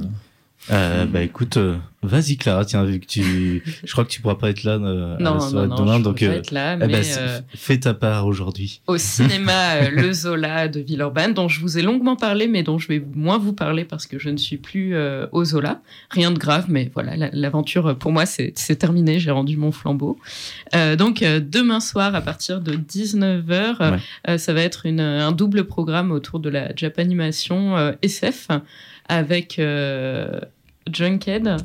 [0.72, 4.36] Euh, Bah écoute, euh, vas-y Clara, tiens vu que tu, je crois que tu pourras
[4.36, 6.26] pas être là euh, à Non, la non, soirée non, de demain, je donc pas
[6.26, 8.82] euh, être là, eh mais ben, c'est- euh, fais ta part aujourd'hui.
[8.88, 12.78] au cinéma euh, Le Zola de Villeurbanne, dont je vous ai longuement parlé, mais dont
[12.78, 14.95] je vais moins vous parler parce que je ne suis plus
[15.32, 15.82] au Zola.
[16.11, 20.20] Rien de grave, mais voilà, la- l'aventure pour moi c'est terminé, j'ai rendu mon flambeau.
[20.97, 23.47] Donc demain soir à partir de 19h,
[24.28, 24.38] Ouais.
[24.38, 28.47] ça va être une, un double programme autour de la Japanimation SF
[29.09, 29.59] avec
[30.91, 31.57] Junkhead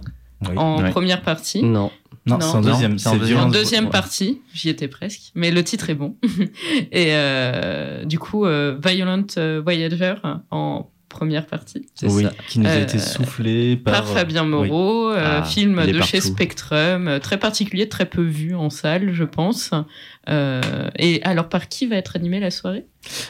[0.43, 0.57] Oui.
[0.57, 0.91] en Ouais.
[0.91, 1.63] première partie.
[1.63, 1.91] Non.
[2.27, 2.41] Non, Non.
[2.41, 2.99] c'est en deuxième.
[2.99, 3.39] c'est en C'est deuxième.
[3.39, 3.91] En violence- deuxième ouais.
[3.91, 6.17] partie, j'y étais presque, mais le titre est bon.
[6.93, 10.15] Et euh, du coup, euh, Violent euh, Voyager
[10.53, 11.87] en première partie.
[11.95, 12.33] C'est Oui, ça.
[12.49, 14.69] qui nous a Euh, été soufflé par, Par Fabien oui.
[14.69, 16.21] Moreau, euh, Ah, film de chez.
[16.21, 19.71] Spectrum, euh, très particulier, très peu vu en salle, je pense.
[20.29, 20.61] Euh,
[20.99, 22.87] et alors, par qui va être animée la soirée?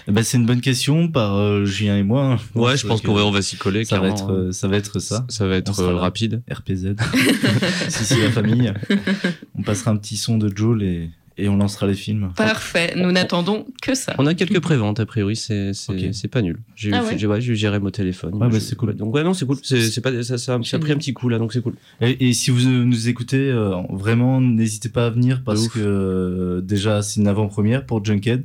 [0.07, 2.35] Eh ben, c'est une bonne question par euh, Julien et moi.
[2.35, 2.39] hein.
[2.55, 3.85] Ouais, je pense qu'on va, on va s'y coller.
[3.85, 4.35] ça va être hein.
[4.49, 5.25] euh, ça va être ça.
[5.29, 6.43] Ça va être euh, rapide.
[6.51, 6.95] RPZ.
[7.89, 8.73] si c'est la famille.
[9.59, 12.31] On passera un petit son de Joel et, et on lancera les films.
[12.37, 14.15] Parfait, nous n'attendons que ça.
[14.19, 16.15] On a quelques préventes, a priori, c'est c'est Ok.
[16.15, 16.59] c'est pas nul.
[16.77, 18.35] J'ai eu, Ah ouais j'ai ouais, j'ai eu Jérém au téléphone.
[18.35, 18.95] Ouais, bah, c'est cool.
[18.95, 19.57] Donc, ouais, non, c'est cool.
[19.63, 21.75] C'est c'est pas, ça, ça, ça a pris un petit coup, là, donc c'est cool.
[22.01, 26.61] Et, et si vous nous écoutez, euh, vraiment, n'hésitez pas à venir parce que euh,
[26.61, 28.45] déjà, c'est une avant-première pour Junkhead.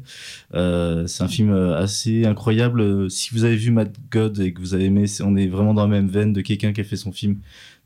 [0.53, 2.81] Euh, c'est un film euh, assez incroyable.
[2.81, 5.73] Euh, Si vous avez vu Mad God et que vous avez aimé, on est vraiment
[5.73, 7.38] dans la même veine de quelqu'un qui a fait son film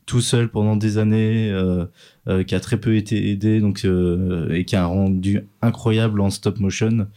[0.06, 1.86] tout seul pendant des années, euh,
[2.28, 6.20] euh, qui a très peu été aidé, donc euh, et qui a un rendu incroyable
[6.20, 7.08] en stop motion.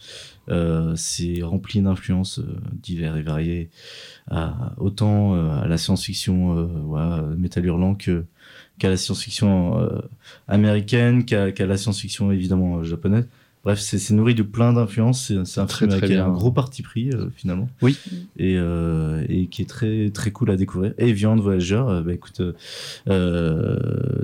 [0.96, 2.40] C'est rempli d'influences
[2.82, 3.70] diverses et variées,
[4.76, 8.24] autant à la science-fiction, voilà, Métal Hurlant que
[8.78, 9.88] qu'à la science-fiction
[10.46, 13.26] américaine, qu'à la science-fiction évidemment japonaise.
[13.66, 15.32] Bref, c'est c'est nourri de plein d'influences.
[15.44, 17.68] C'est un Très, film très qui a un gros parti pris euh, finalement.
[17.82, 17.98] Oui.
[18.38, 20.94] Et, euh, et qui est très très cool à découvrir.
[20.98, 22.52] Et Viande Voyageur, euh, bah écoute, euh,
[23.08, 23.76] euh,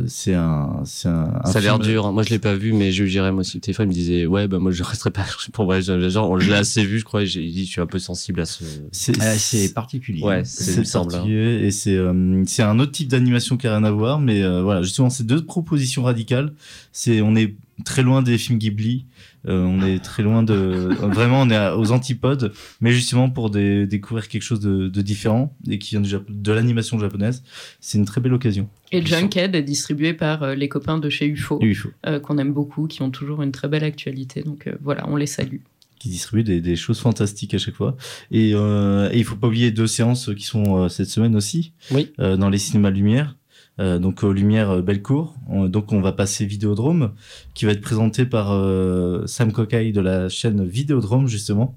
[0.07, 2.07] c'est un c'est un, un ça a l'air dur.
[2.07, 2.13] hein.
[2.13, 3.87] Moi, je l'ai pas vu, mais j'ai eu Jérém aussi au téléphone.
[3.87, 5.83] Il me disait, ouais, bah, moi, je resterai pas pour vrai.
[5.83, 7.25] Genre, je l'ai assez vu, je crois.
[7.25, 8.65] J'ai dit, je suis un peu sensible à ce.
[8.93, 10.23] C'est Ah, c'est particulier.
[10.23, 11.05] Ouais, c'est hein.
[11.05, 14.43] particulier et c'est euh, c'est un autre type d'animation qui a rien à voir mais
[14.43, 16.53] euh, voilà justement c'est deux propositions radicales
[16.93, 19.07] c'est on est très loin des films Ghibli
[19.49, 20.55] euh, on est très loin de
[21.01, 25.03] vraiment on est à- aux antipodes mais justement pour des- découvrir quelque chose de, de
[25.03, 27.43] différent et qui vient du Jap- de l'animation japonaise
[27.81, 31.27] c'est une très belle occasion Et Junkhead est distribué par euh, les copains de chez
[31.27, 31.61] UFO,
[32.07, 34.43] euh, qu'on aime beaucoup, qui ont toujours une très belle actualité.
[34.43, 35.59] Donc euh, voilà, on les salue.
[35.99, 37.97] qui distribue des, des choses fantastiques à chaque fois.
[38.31, 41.73] Et, euh, et il faut pas oublier deux séances qui sont euh, cette semaine aussi,
[41.91, 42.11] Oui.
[42.19, 43.37] euh, dans les cinémas Lumière.
[43.81, 45.35] Euh, donc aux Lumière euh, Bellecour.
[45.49, 47.13] On- donc on va passer Vidéodrome,
[47.55, 51.77] qui va être présenté par euh, Sam Cocaille de la chaîne Vidéodrome justement,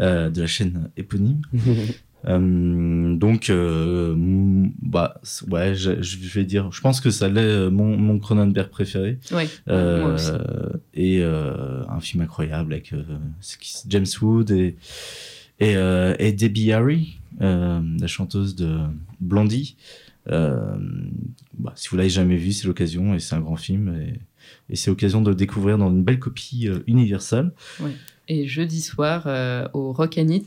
[0.00, 1.40] euh, de la chaîne éponyme.
[2.26, 4.12] Euh, donc, euh,
[4.82, 5.20] bah,
[5.52, 9.20] ouais, je, je vais dire, je pense que ça l'est euh, mon, mon Cronenberg préféré.
[9.30, 10.30] Ouais, Euh, moi aussi.
[10.94, 13.04] et euh, un film incroyable avec euh,
[13.88, 14.74] James Wood et
[15.60, 18.78] et, euh, et Debbie Harry, euh, la chanteuse de
[19.20, 19.76] Blondie.
[20.30, 20.76] Euh,
[21.58, 24.20] bah, si vous l'avez jamais vu, c'est l'occasion et c'est un grand film et,
[24.70, 27.52] et c'est l'occasion de le découvrir dans une belle copie euh, Universal.
[28.30, 30.44] Et jeudi soir, euh, au Rockanit,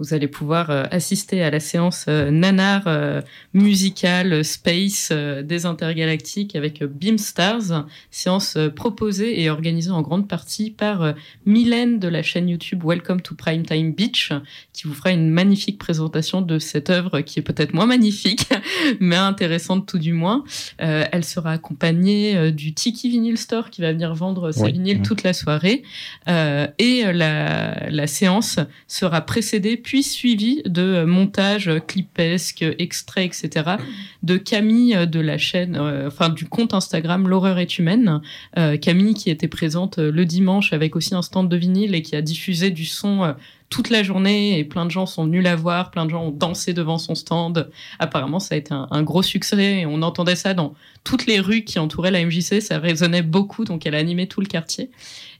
[0.00, 3.20] vous allez pouvoir euh, assister à la séance euh, nanar euh,
[3.52, 11.14] musicale space des intergalactiques avec euh, Beamstars, séance proposée et organisée en grande partie par
[11.46, 14.32] Mylène de la chaîne YouTube Welcome to Primetime Beach,
[14.72, 18.48] qui vous fera une magnifique présentation de cette œuvre qui est peut-être moins magnifique,
[19.00, 20.42] mais intéressante tout du moins.
[20.78, 24.72] Elle sera accompagnée du Tiki Vinyl Store qui va venir vendre ses Oui.
[24.72, 25.84] vinyles toute la soirée.
[26.26, 33.76] Et la, séance sera précédée puis suivie de montages clipesques, extraits, etc.
[34.22, 38.20] de Camille euh, de la chaîne, euh, enfin du compte Instagram L'horreur est humaine.
[38.58, 42.16] Euh, Camille qui était présente le dimanche avec aussi un stand de vinyle et qui
[42.16, 43.34] a diffusé du son
[43.70, 46.30] toute la journée et plein de gens sont venus la voir, plein de gens ont
[46.30, 47.70] dansé devant son stand.
[47.98, 51.40] Apparemment, ça a été un, un gros succès et on entendait ça dans toutes les
[51.40, 54.90] rues qui entouraient la MJC, ça résonnait beaucoup, donc elle a animé tout le quartier.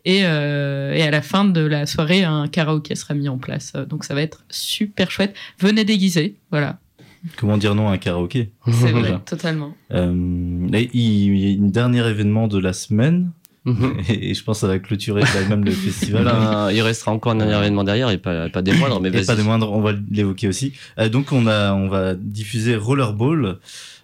[0.05, 3.73] Et, euh, et à la fin de la soirée, un karaoké sera mis en place.
[3.89, 5.35] Donc ça va être super chouette.
[5.59, 6.79] Venez déguiser, voilà.
[7.39, 8.51] Comment dire non à un karaoké?
[8.71, 9.75] C'est vrai, totalement.
[9.93, 10.13] Euh,
[10.93, 13.31] il y a une dernier événement de la semaine,
[13.65, 13.95] Mhm.
[14.11, 16.25] et je pense que ça va clôturer même le festival.
[16.25, 19.25] Ben, il restera encore un dernier événement derrière et pas, pas des moindres, mais Et
[19.25, 20.75] pas des moindres, on va l'évoquer aussi.
[20.99, 23.57] Euh, donc on a, on va diffuser Rollerball,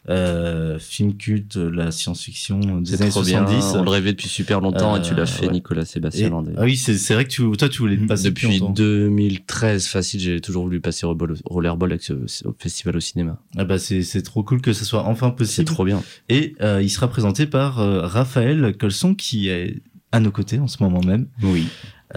[0.09, 3.47] euh, film culte, la science-fiction des C'est années trop bien.
[3.47, 3.77] 70.
[3.77, 5.53] On le rêvait depuis super longtemps et tu l'as Euh, fait, ouais.
[5.53, 6.53] Nicolas Sébastien Et- Landais.
[6.57, 8.73] ah oui, c'est c'est vrai que tu, toi tu voulais passer Depuis longtemps.
[8.73, 13.39] 2013, facile, j'ai toujours voulu passer Rollerball Rollerball avec ce, ce festival au cinéma.
[13.57, 15.67] Ah bah c'est c'est trop cool que ce soit enfin C'est possible.
[15.67, 16.03] trop bien.
[16.29, 19.83] Et euh, il sera présenté par euh, Raphaël Colson qui est
[20.13, 21.67] à nos côtés en ce moment même, Oui.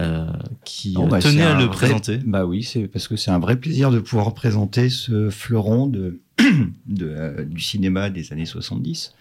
[0.00, 0.26] euh,
[0.64, 2.18] qui Oh, euh, bah, tenait c'est à le vrai- présenter.
[2.24, 6.20] Bah oui, c'est parce que c'est un vrai plaisir de pouvoir présenter ce fleuron de,
[6.86, 9.14] de, euh, du cinéma des années 70.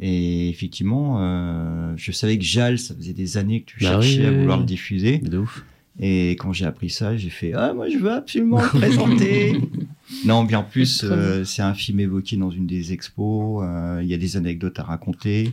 [0.00, 4.20] Et effectivement, euh, je savais que Jal, ça faisait des années que tu Bah cherchais
[4.20, 4.62] oui, à vouloir oui.
[4.62, 5.18] le diffuser.
[5.18, 5.64] De ouf.
[6.00, 9.60] Et quand j'ai appris ça, j'ai fait Ah, moi, je veux absolument le présenter.
[10.24, 13.64] non, bien plus, euh, c'est un film évoqué dans une des expos.
[14.00, 15.52] Il y a des anecdotes à raconter.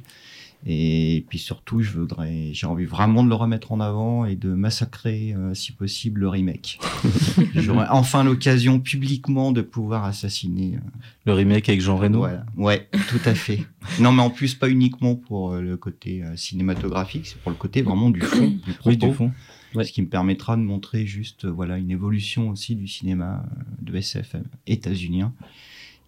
[0.67, 4.49] Et puis surtout, je voudrais, j'ai envie vraiment de le remettre en avant et de
[4.49, 6.79] massacrer, euh, si possible, le remake.
[7.53, 10.77] J'aurai enfin l'occasion publiquement de pouvoir assassiner.
[10.77, 10.79] euh,
[11.27, 12.17] Le remake avec Jean Reno.
[12.19, 12.45] voilà.
[12.57, 13.63] Ouais, tout à fait.
[13.99, 17.57] Non, mais en plus, pas uniquement pour euh, le côté euh, cinématographique, c'est pour le
[17.57, 18.89] côté vraiment du fond, du propos.
[18.89, 19.31] Oui, du fond.
[19.75, 19.83] Ouais.
[19.83, 23.61] Ce qui me permettra de montrer juste euh, voilà une évolution aussi du cinéma euh,
[23.81, 25.33] de SF euh, états-unien.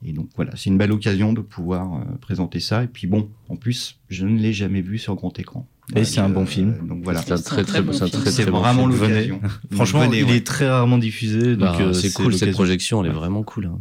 [0.05, 2.83] Et donc voilà, c'est une belle occasion de pouvoir euh, présenter ça.
[2.83, 5.67] Et puis bon, en plus, je ne l'ai jamais vu sur grand écran.
[5.95, 6.85] Et c'est un bon Euh, film.
[6.87, 8.09] Donc voilà, C'est un très très bon, film.
[8.25, 9.39] c'est vraiment l'occasion.
[9.71, 10.37] Franchement, Donc, venez, il ouais.
[10.37, 11.55] est très rarement diffusé.
[11.55, 13.67] Donc Bah, euh, c'est cool cette projection, elle est vraiment cool.
[13.67, 13.79] hein.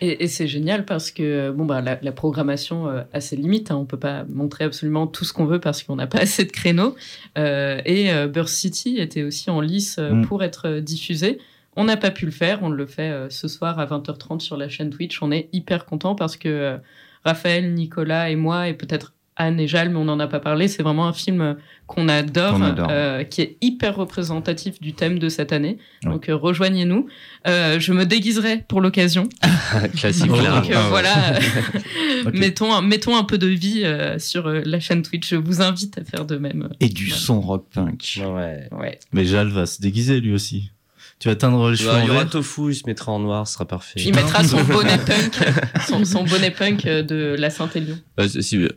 [0.00, 3.72] Et, et c'est génial parce que bon bah la, la programmation euh, a ses limites.
[3.72, 6.44] Hein, on peut pas montrer absolument tout ce qu'on veut parce qu'on n'a pas assez
[6.44, 6.94] de créneaux.
[7.36, 10.26] Euh, et euh, Burst City était aussi en lice euh, Mm.
[10.26, 11.38] pour être euh, diffusé.
[11.78, 12.58] On n'a pas pu le faire.
[12.62, 15.22] On le fait euh, ce soir à 20h30 sur la chaîne Twitch.
[15.22, 16.76] On est hyper content parce que euh,
[17.24, 20.66] Raphaël, Nicolas et moi et peut-être Anne et Jal, mais on n'en a pas parlé.
[20.66, 21.54] C'est vraiment un film euh,
[21.86, 22.58] qu'on adore,
[22.90, 25.78] euh, qui est hyper représentatif du thème de cette année.
[26.04, 26.10] Ouais.
[26.10, 27.06] Donc euh, rejoignez-nous.
[27.46, 29.28] Euh, je me déguiserai pour l'occasion.
[29.96, 30.26] Classique.
[30.26, 31.38] Donc euh, Ah voilà,
[32.32, 35.30] mettons, un, mettons un peu de vie euh, sur euh, la chaîne Twitch.
[35.30, 36.68] Je vous invite à faire de même.
[36.80, 38.18] Et du son rock punk.
[38.20, 38.68] Ouais.
[38.72, 38.98] Ouais.
[39.12, 40.72] Mais Jal va se déguiser lui aussi.
[41.18, 42.24] Tu vas teindre les cheveux Bah, en il y aura.
[42.26, 44.00] Tofu, il se mettra en noir, ce sera parfait.
[44.04, 45.36] Il mettra son bonnet punk,
[45.88, 47.98] son, son bonnet punk de la Saint-Élion.
[48.20, 48.68] Euh, si-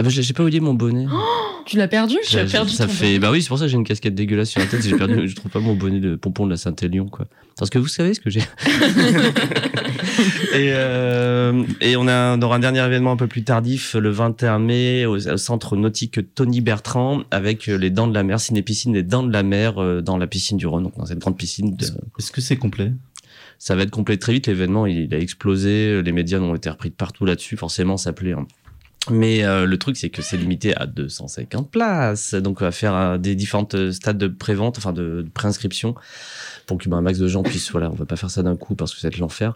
[0.00, 1.06] Ah bah, j'ai pas oublié mon bonnet.
[1.66, 2.16] Tu l'as perdu?
[2.26, 3.18] Tu as perdu ça ton fait bonnet.
[3.20, 5.28] bah oui c'est pour ça que j'ai une casquette dégueulasse sur la tête j'ai perdu
[5.28, 7.26] je trouve pas mon bonnet de pompon de la Saint-Élion quoi
[7.58, 8.40] parce que vous savez ce que j'ai
[10.52, 14.10] et euh, et on, a, on aura un dernier événement un peu plus tardif le
[14.10, 18.40] 21 mai au, au centre nautique Tony Bertrand avec euh, les dents de la mer
[18.40, 21.18] ciné-piscine les dents de la mer euh, dans la piscine du Rhône donc dans cette
[21.18, 21.84] grande piscine de-
[22.18, 22.92] Est-ce que c'est complet?
[23.62, 24.46] Ça va être complet très vite.
[24.46, 26.00] L'événement, il, il a explosé.
[26.02, 27.58] Les médias ont été repris de partout là-dessus.
[27.58, 28.32] Forcément, ça plaît.
[28.32, 28.46] hein.
[29.08, 32.34] Mais euh, le truc, c'est que c'est limité à 250 places.
[32.34, 35.94] Donc, on va faire euh, des différentes euh, stades de prévente, enfin de, de préinscription,
[36.66, 37.70] pour que ben, un max de gens puissent.
[37.72, 39.54] Voilà, on va pas faire ça d'un coup parce que être l'enfer.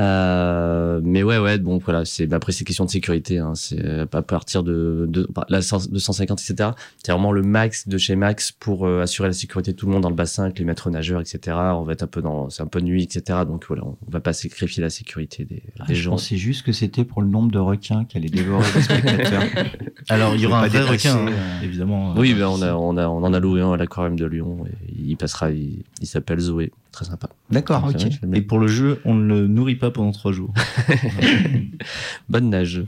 [0.00, 3.38] Euh, mais ouais, ouais, bon, voilà, c'est bah, après c'est question de sécurité.
[3.38, 6.70] Hein, c'est euh, à partir de, de bah, la 100 250, etc.
[7.02, 9.92] C'est vraiment le max de chez Max pour euh, assurer la sécurité de tout le
[9.92, 11.56] monde dans le bassin, avec les maîtres nageurs, etc.
[11.74, 13.40] On va être un peu dans, c'est un peu de nuit, etc.
[13.46, 16.12] Donc voilà, on va pas sacrifier la sécurité des, Ah, des je gens.
[16.12, 19.42] pensais juste que c'était pour le nombre de requins qui allaient dévorer les spectateurs.
[20.08, 22.14] Alors il y aura un vrai requin, hein, euh, évidemment.
[22.16, 24.24] Oui, Euh, ben on a, on a, on en a loué un à l'aquarium de
[24.26, 24.64] Lyon.
[24.66, 27.28] Et il passera, il, il s'appelle Zoé, très sympa.
[27.50, 28.06] D'accord, ok.
[28.34, 30.52] Et pour le jeu, on ne le nourrit pas pendant trois jours.
[32.28, 32.84] Bonne nage.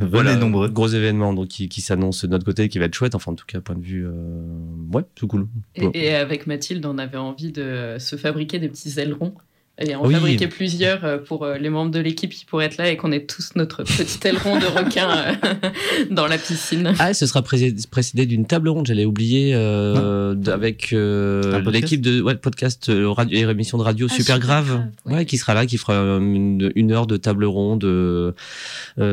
[0.00, 0.68] Venez nombreux.
[0.68, 3.14] Gros événement donc qui, qui s'annonce de notre côté, qui va être chouette.
[3.14, 4.12] Enfin, en tout cas, point de vue, euh,
[4.92, 5.46] ouais, tout cool.
[5.76, 9.34] Et, et avec Mathilde, on avait envie de se fabriquer des petits ailerons
[9.82, 10.12] Et en Oui.
[10.14, 13.12] fabriquer plusieurs euh, pour euh, les membres de l'équipe qui pourraient être là et qu'on
[13.12, 15.32] ait tous notre petit aileron de requin euh,
[16.10, 16.92] dans la piscine.
[16.98, 22.02] Ah, ce sera pré- précédé d'une table ronde, j'allais oublier, euh, d- avec euh, l'équipe
[22.02, 25.14] de ouais, podcast, radio, et émission de radio Ah, Super Super Grave, Grave, ouais.
[25.14, 25.24] ouais.
[25.24, 28.32] qui sera là, qui fera une, une heure de table ronde euh,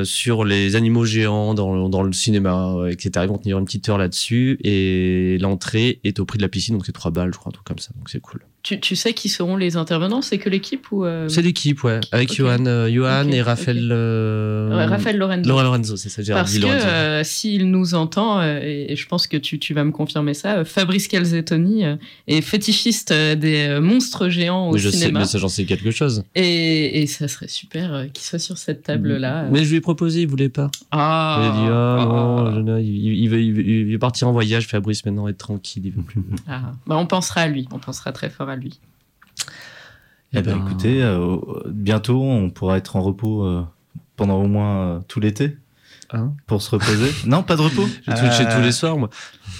[0.04, 3.12] sur les animaux géants dans, dans le cinéma, etc.
[3.24, 6.76] Ils vont tenir une petite heure là-dessus et l'entrée est au prix de la piscine,
[6.76, 8.42] donc c'est 3 balles, je crois, un truc comme ça, donc c'est cool.
[8.64, 10.22] Tu, tu sais qui seront les intervenants?
[10.22, 12.34] C'est que l'équipe ou euh, C'est l'équipe, ouais, avec.
[12.34, 13.78] Johan, euh, Johan Ok, et Raphaël.
[13.86, 13.92] ok.
[13.92, 18.40] euh, ouais, Raphaël Lorenzo Laura Lorenzo, c'est ça, Parce dit que euh, s'il nous entend,
[18.40, 21.86] euh, et, et je pense que tu, tu vas me confirmer ça, euh, Fabrice Calzettoni
[21.86, 21.96] euh,
[22.28, 25.66] est fétichiste euh, des euh, monstres géants au mais je sais, mais ça, j'en sais
[25.66, 26.24] quelque chose.
[26.36, 29.48] Et, et ça serait super euh, qu'il soit sur cette table-là.
[29.52, 30.70] Mais je lui ai proposé, il voulait pas.
[30.92, 32.88] Ah, Il a dit ah, non, je- non, il,
[33.24, 35.84] il veut, il, veut, il veut partir en voyage, Fabrice maintenant être tranquille.
[35.86, 36.22] Il veut plus.
[36.48, 36.72] ah.
[36.86, 38.80] Bah, on pensera à lui, on pensera très fort à lui.
[40.34, 43.64] Eh ben, écoutez, euh, bientôt on pourra être en repos euh,
[44.16, 45.58] pendant au moins euh, tout l'été
[46.14, 47.12] Hein pour se reposer.
[47.26, 47.84] non, pas de repos.
[48.06, 49.10] toucher Euh, tous les soirs, moi.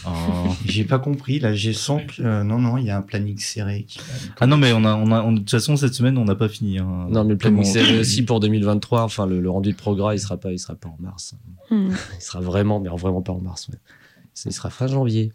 [0.06, 0.10] Oh.
[0.66, 2.22] J'ai pas compris, là, j'ai sens que.
[2.22, 3.84] euh, non, non, il y a un planning serré.
[3.84, 4.00] Qui...
[4.40, 6.36] Ah non, mais on a, on a, on- de toute façon cette semaine on n'a
[6.36, 6.80] pas fini.
[6.80, 7.08] hein.
[7.10, 9.02] Non, mais le planning Comment- c'est aussi pour 2023.
[9.04, 11.36] Enfin, le, le rendu de progrès, il sera pas, il sera pas en mars.
[11.70, 11.90] Hmm.
[12.16, 13.68] Il sera vraiment, mais vraiment pas en mars.
[13.68, 13.76] ouais.
[14.46, 15.34] Il sera fin janvier.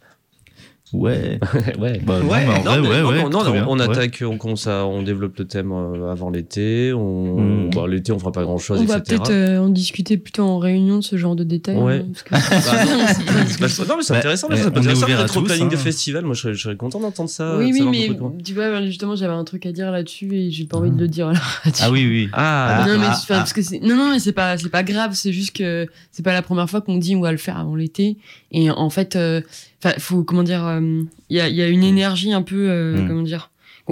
[1.03, 1.39] Ouais.
[1.81, 2.01] ouais.
[2.05, 2.45] Bah, non, Ouais.
[2.47, 3.29] mais en Non, vrai, mais ouais, non, ouais.
[3.31, 3.83] non, très on, Ouais.
[3.83, 6.93] attaque, on, commence à- on développe le thème euh, avant l'été.
[6.93, 7.71] On, Mm.
[7.75, 9.17] bah, l'été, on fera pas grand chose, On va etc.
[9.17, 11.77] peut-être euh, en discuter plutôt en réunion de ce genre de détails.
[11.77, 12.05] Ouais.
[12.05, 12.91] hein, parce que- Bah, non,
[13.89, 14.49] non, mais c'est Bah, intéressant.
[14.49, 15.79] ça peut être être au planning de hein.
[15.79, 16.25] festival.
[16.25, 17.57] Moi, je serais, je serais content d'entendre ça.
[17.59, 20.65] oui, de oui, mais tu vois, justement, j'avais un truc à dire là-dessus et j'ai
[20.65, 21.73] pas envie de le dire à la radio.
[21.83, 22.29] Ah oui, oui.
[22.33, 23.25] Ah, non, mais ah, ah.
[23.29, 25.13] parce que c'est non, non, mais c'est pas, c'est pas grave.
[25.15, 27.75] C'est juste que c'est pas la première fois qu'on dit on va le faire avant
[27.77, 28.17] l'été.
[28.51, 29.41] Et en fait, euh,
[29.85, 32.69] enfin, faut comment dire, euh, il y, a, il y a une énergie un peu,
[32.71, 33.09] euh, Mm.
[33.09, 33.49] comment dire.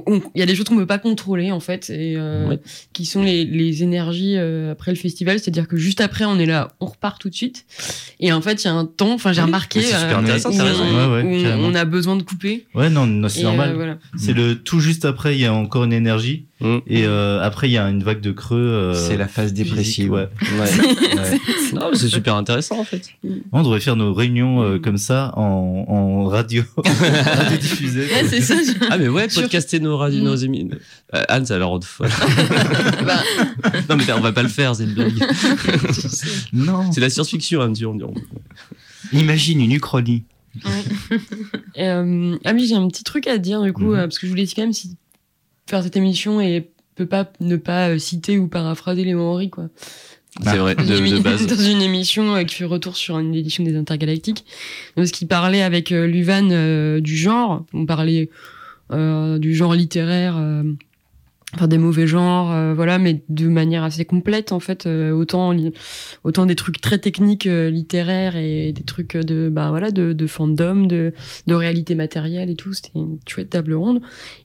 [0.07, 2.61] Il y a des choses qu'on peut pas contrôler en fait, et euh, Ouais.
[2.93, 5.41] qui sont les, les énergies euh, après le festival.
[5.41, 7.67] C'est-à-dire que juste après, on est là, on repart tout de suite.
[8.21, 9.15] Et en fait, il y a un temps.
[9.15, 10.59] Enfin, j'ai remarqué c'est euh, intéressant, où, on-
[11.19, 11.67] Ouais, ouais, où carrément.
[11.67, 12.67] on a besoin de couper.
[12.73, 13.75] Ouais, non, non, c'est normal.
[13.75, 13.99] voilà.
[14.17, 16.47] C'est le tout juste après, il y a encore une énergie.
[16.61, 16.79] Mm.
[16.87, 18.59] Et euh, après, il y a une vague de creux.
[18.59, 20.11] euh, C'est la phase dépressive.
[20.11, 20.29] Ouais.
[20.43, 20.71] ouais.
[21.17, 21.39] Ouais.
[21.73, 23.11] Non, mais c'est super intéressant en fait.
[23.53, 24.81] On devrait faire nos réunions euh, Mm.
[24.81, 28.07] comme ça en, en radio, radio diffusée.
[28.13, 28.55] Ouais, c'est ça.
[28.91, 30.25] Ah, mais ouais, podcaster nos radios, Mm.
[30.25, 30.71] nos émis.
[31.15, 32.09] Euh, Anne, ça a l'air de folle.
[33.07, 33.23] Bah,
[33.89, 35.15] non, mais on va pas le faire, c'est une blague.
[36.53, 36.91] Non.
[36.93, 37.97] C'est la science-fiction, Anne, tu on,
[39.13, 40.25] Imagine une uchronie.
[41.79, 44.31] Euh, ah oui, j'ai un petit truc à dire du coup, euh, parce que je
[44.33, 44.97] voulais quand même si-
[45.71, 49.69] faire cette émission et peut pas ne pas euh, citer ou paraphraser les Henry quoi.
[50.45, 51.47] C'est vrai, de, base.
[51.49, 54.45] Dans une émission euh, qui fait retour sur une édition des Intergalactiques,
[54.95, 58.31] parce qu'il parlait avec euh, Luvan euh, du genre, on parlait
[58.93, 60.41] euh, du genre littéraire.
[61.55, 64.87] Enfin, des mauvais genres, euh, voilà, mais de manière assez complète, en fait.
[64.87, 65.53] euh, autant,
[66.23, 70.27] autant des trucs très techniques euh, littéraires et des trucs de, bah, voilà, de, de
[70.29, 71.13] fandom, de,
[71.49, 72.73] de réalité matérielle et tout.
[72.73, 74.01] C'était une chouette table ronde.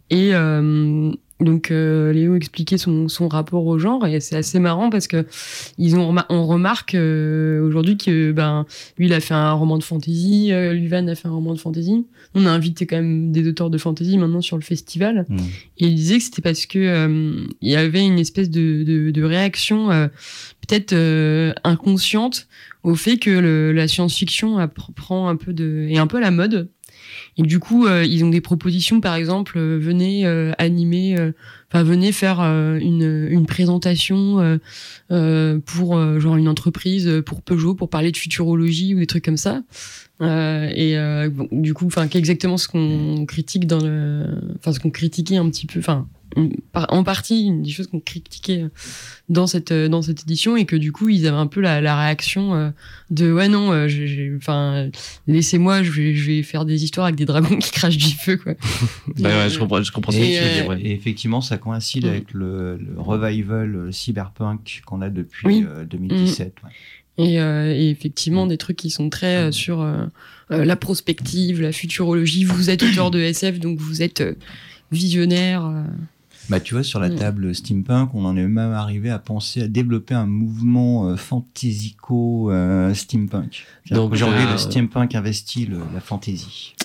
[0.10, 4.90] Et euh, donc, euh, Léo expliquait son, son rapport au genre et c'est assez marrant
[4.90, 5.26] parce que
[5.78, 8.66] ils ont, remar- on remarque euh, aujourd'hui que, ben,
[8.98, 11.60] lui, il a fait un roman de fantasy, euh, Luvan a fait un roman de
[11.60, 12.06] fantasy.
[12.36, 15.26] On a invité quand même des auteurs de fantasy maintenant sur le festival.
[15.28, 15.38] Mm.
[15.80, 19.12] Et il disait que c'était parce que euh, il y avait une espèce de, de,
[19.12, 20.08] de réaction euh,
[20.66, 22.48] peut-être euh, inconsciente
[22.84, 24.58] au fait que le, la science-fiction
[24.96, 26.70] prend un peu de est un peu la mode.
[27.38, 31.18] Et du coup, euh, ils ont des propositions, par exemple, euh, venez euh, animer,
[31.70, 34.60] enfin venez faire une, une présentation
[35.10, 39.62] pour genre une entreprise, pour Peugeot, pour parler de futurologie ou des trucs comme ça.
[40.22, 44.26] Euh, et euh, bon, du coup, enfin, exactement ce qu'on critique dans le,
[44.58, 46.08] enfin, ce qu'on critiquait un petit peu, enfin,
[46.90, 48.66] en partie, une des choses qu'on critiquait
[49.30, 51.80] dans cette euh, dans cette édition et que du coup, ils avaient un peu la,
[51.82, 52.70] la réaction euh,
[53.10, 54.90] de ouais non, euh, j'ai- j'ai- enfin,
[55.28, 58.38] laissez-moi, je vais je vais faire des histoires avec des dragons qui crachent du feu
[58.38, 58.54] quoi.
[59.20, 60.68] Bah ouais, je comprends, je comprends ce que Et, tu veux euh, dire.
[60.68, 60.82] ouais.
[60.82, 62.10] Et effectivement, ça coïncide Mm.
[62.10, 65.66] avec le, le revival euh, cyberpunk qu'on a depuis Oui.
[65.68, 66.56] euh, 2017.
[66.64, 66.70] ouais.
[67.18, 70.06] Et, euh, et effectivement, des trucs qui sont très euh, sur euh,
[70.52, 72.44] euh, la prospective, la futurologie.
[72.44, 74.34] Vous êtes auteur de SF, donc vous êtes euh,
[74.92, 75.66] visionnaire.
[75.66, 75.84] euh.
[76.50, 77.16] Bah, tu vois, sur la Mm.
[77.16, 82.52] table steampunk, on en est même arrivé à penser à développer un mouvement euh, fantaisico
[82.52, 83.66] euh, steampunk.
[83.90, 86.76] Donc, aujourd'hui, euh, le steampunk investit le- la fantasy.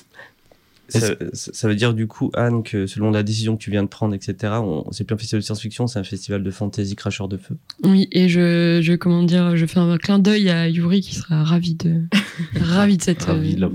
[0.91, 4.15] Ça, veut dire du coup, Anne, que selon la décision que tu viens de prendre,
[4.15, 7.37] etc., on, c'est plus un festival de science-fiction, c'est un festival de fantasy cracheur de
[7.37, 7.57] feu?
[7.85, 11.45] Oui, et je, je, comment dire, je fais un clin d'œil à Yuri qui sera
[11.45, 12.03] ravi de,
[12.61, 13.23] ravi de cette.
[13.23, 13.71] Ravi de euh,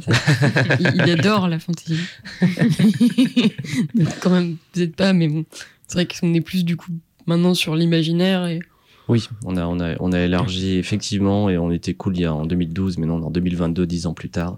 [0.80, 1.98] il, il adore la fantasy.
[4.22, 5.46] Quand même, peut-être pas, mais bon,
[5.88, 6.92] c'est vrai qu'on est plus du coup
[7.28, 8.60] maintenant sur l'imaginaire et
[9.08, 12.26] Oui, on a, on a, on a élargi effectivement et on était cool il y
[12.26, 14.58] a en 2012, mais non, en 2022, dix ans plus tard.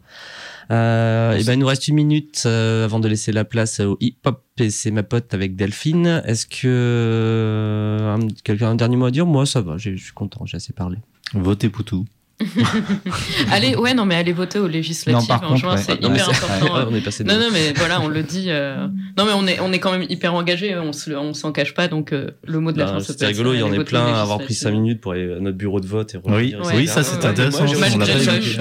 [0.72, 3.98] Euh, et ben, il nous reste une minute euh, avant de laisser la place au
[4.00, 6.22] hip-hop et c'est ma pote avec Delphine.
[6.26, 9.26] Est-ce que euh, un- quelqu'un a un dernier mot à dire?
[9.26, 10.98] Moi, ça va, je suis content, j'ai assez parlé.
[11.34, 12.06] Votez Poutou.
[13.52, 15.82] allez, ouais, non, mais allez voter aux législatives Non, par en contre, juin, ouais.
[15.82, 16.76] c'est Non, mais hyper c'est- important.
[16.78, 18.46] Ouais, on est passé de- Non, non, mais voilà, on le dit.
[18.50, 21.52] euh, Non, mais on est, on est quand même hyper engagé, on se, on s'en
[21.52, 23.60] cache pas, donc euh, le mot de la Ben, fin, ça C'était rigolo, ça, il
[23.60, 24.80] y en a plein à avoir pris 5 législatives.
[24.82, 26.56] minutes pour aller à notre bureau de vote et Oui, Ouais.
[26.76, 27.66] oui, ça ouais, intéressant.
[27.66, 27.76] J'ai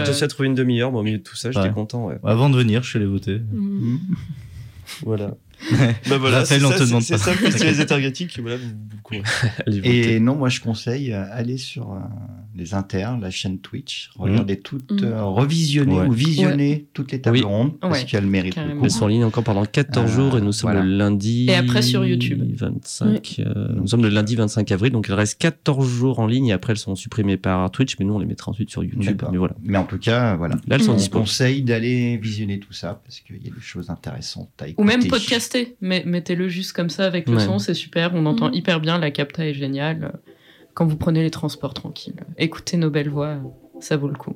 [0.02, 2.16] réussi à trouver une demi-heure, moi, au milieu de tout ça, j'étais content, ouais.
[2.24, 3.40] Avant de venir, je suis allé voter.
[3.52, 3.96] Mm.
[5.04, 5.34] Voilà.
[6.08, 7.18] Bah voilà, Raphaël, c'est on ça, te demande c'est- pas.
[7.18, 9.80] C'est ça le festival voilà, vous.
[9.84, 11.98] Et non, moi je conseille, euh, allez sur euh,
[12.54, 15.04] les inters, la chaîne Twitch, regardez toutes, Mm.
[15.04, 16.06] euh, revisionner Ouais.
[16.06, 17.42] ou visionner toutes les tables Oui.
[17.44, 18.54] rondes, parce Ouais, qu'il y a le mérite.
[18.54, 18.74] carrément.
[18.74, 18.84] beaucoup.
[18.86, 20.84] Elles sont en ligne encore pendant 14 Euh, jours et nous sommes voilà.
[20.86, 21.46] le lundi.
[21.48, 22.42] Et après sur YouTube.
[22.56, 23.36] 25.
[23.40, 26.52] euh, nous sommes le lundi 25 avril, donc il reste 14 jours en ligne et
[26.52, 29.22] après elles sont supprimées par Twitch, mais nous on les mettra ensuite sur YouTube.
[29.30, 29.54] Mais voilà.
[29.62, 30.54] Mais en tout cas, voilà.
[30.66, 30.94] Là elles sont Mm.
[30.94, 31.26] On disponibles.
[31.28, 34.82] conseille d'aller visionner tout ça, parce qu'il y a des choses intéressantes à écouter.
[34.82, 35.06] Ou même
[35.80, 37.42] mais mettez-le juste comme ça avec le Ouais.
[37.44, 38.54] son, c'est super, on entend Mhm.
[38.54, 40.18] hyper bien, la capta est géniale.
[40.74, 43.38] Quand vous prenez les transports tranquilles, écoutez nos belles voix,
[43.80, 44.34] ça vaut le coup.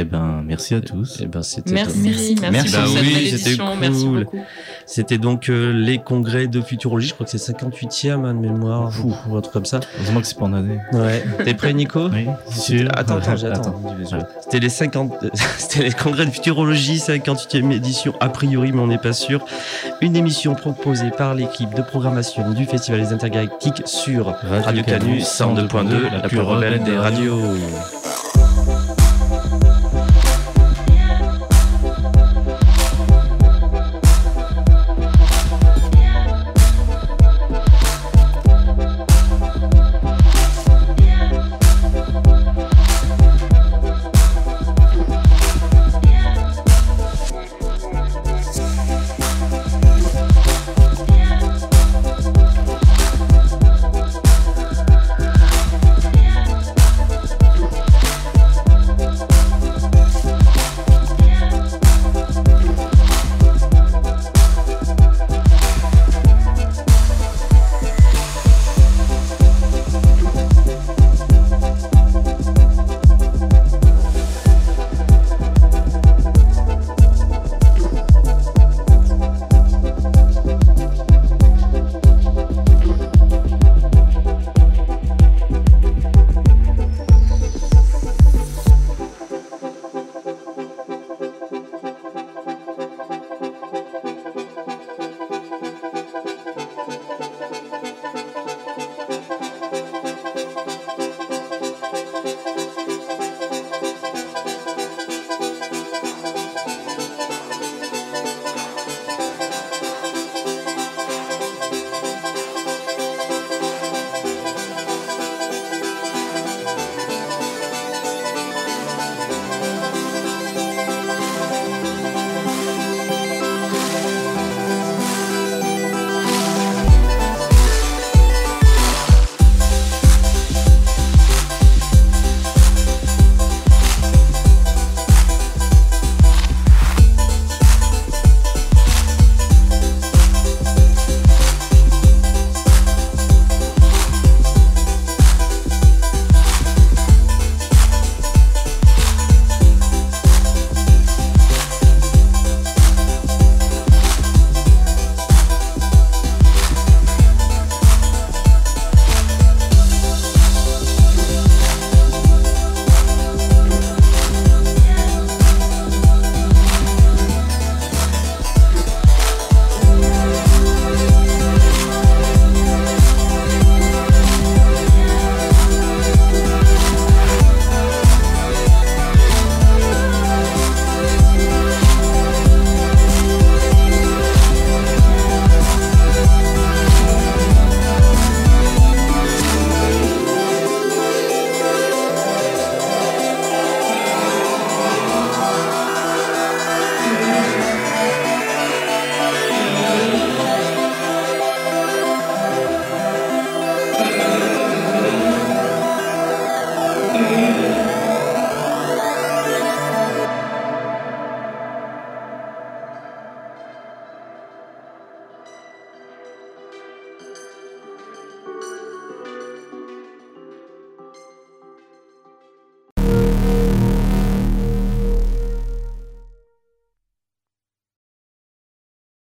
[0.00, 1.20] Eh ben, merci à tous.
[1.20, 2.72] Et ben c'était Merci, merci, merci, Merci.
[2.72, 4.24] pour Bah cette oui, c'était merci cool.
[4.24, 4.38] beaucoup.
[4.86, 8.90] C'était donc euh, les congrès de futurologie, je crois que c'est 58e hein, de mémoire
[9.04, 9.80] ou, ou un truc comme ça.
[9.98, 10.78] Heureusement que c'est pas en année.
[10.94, 11.22] Ouais.
[11.44, 12.88] T'es prêt Nico Oui, sûr.
[12.96, 13.74] Attends, attends, j'attends.
[14.40, 15.12] C'était les 50,
[15.58, 19.44] c'était les congrès de futurologie, 58e édition, a priori, mais on n'est pas sûr.
[20.00, 26.10] Une émission proposée par l'équipe de programmation du Festival des Intergalactiques sur Radio Canu 102.2,
[26.10, 27.38] la plus rebelle des radios.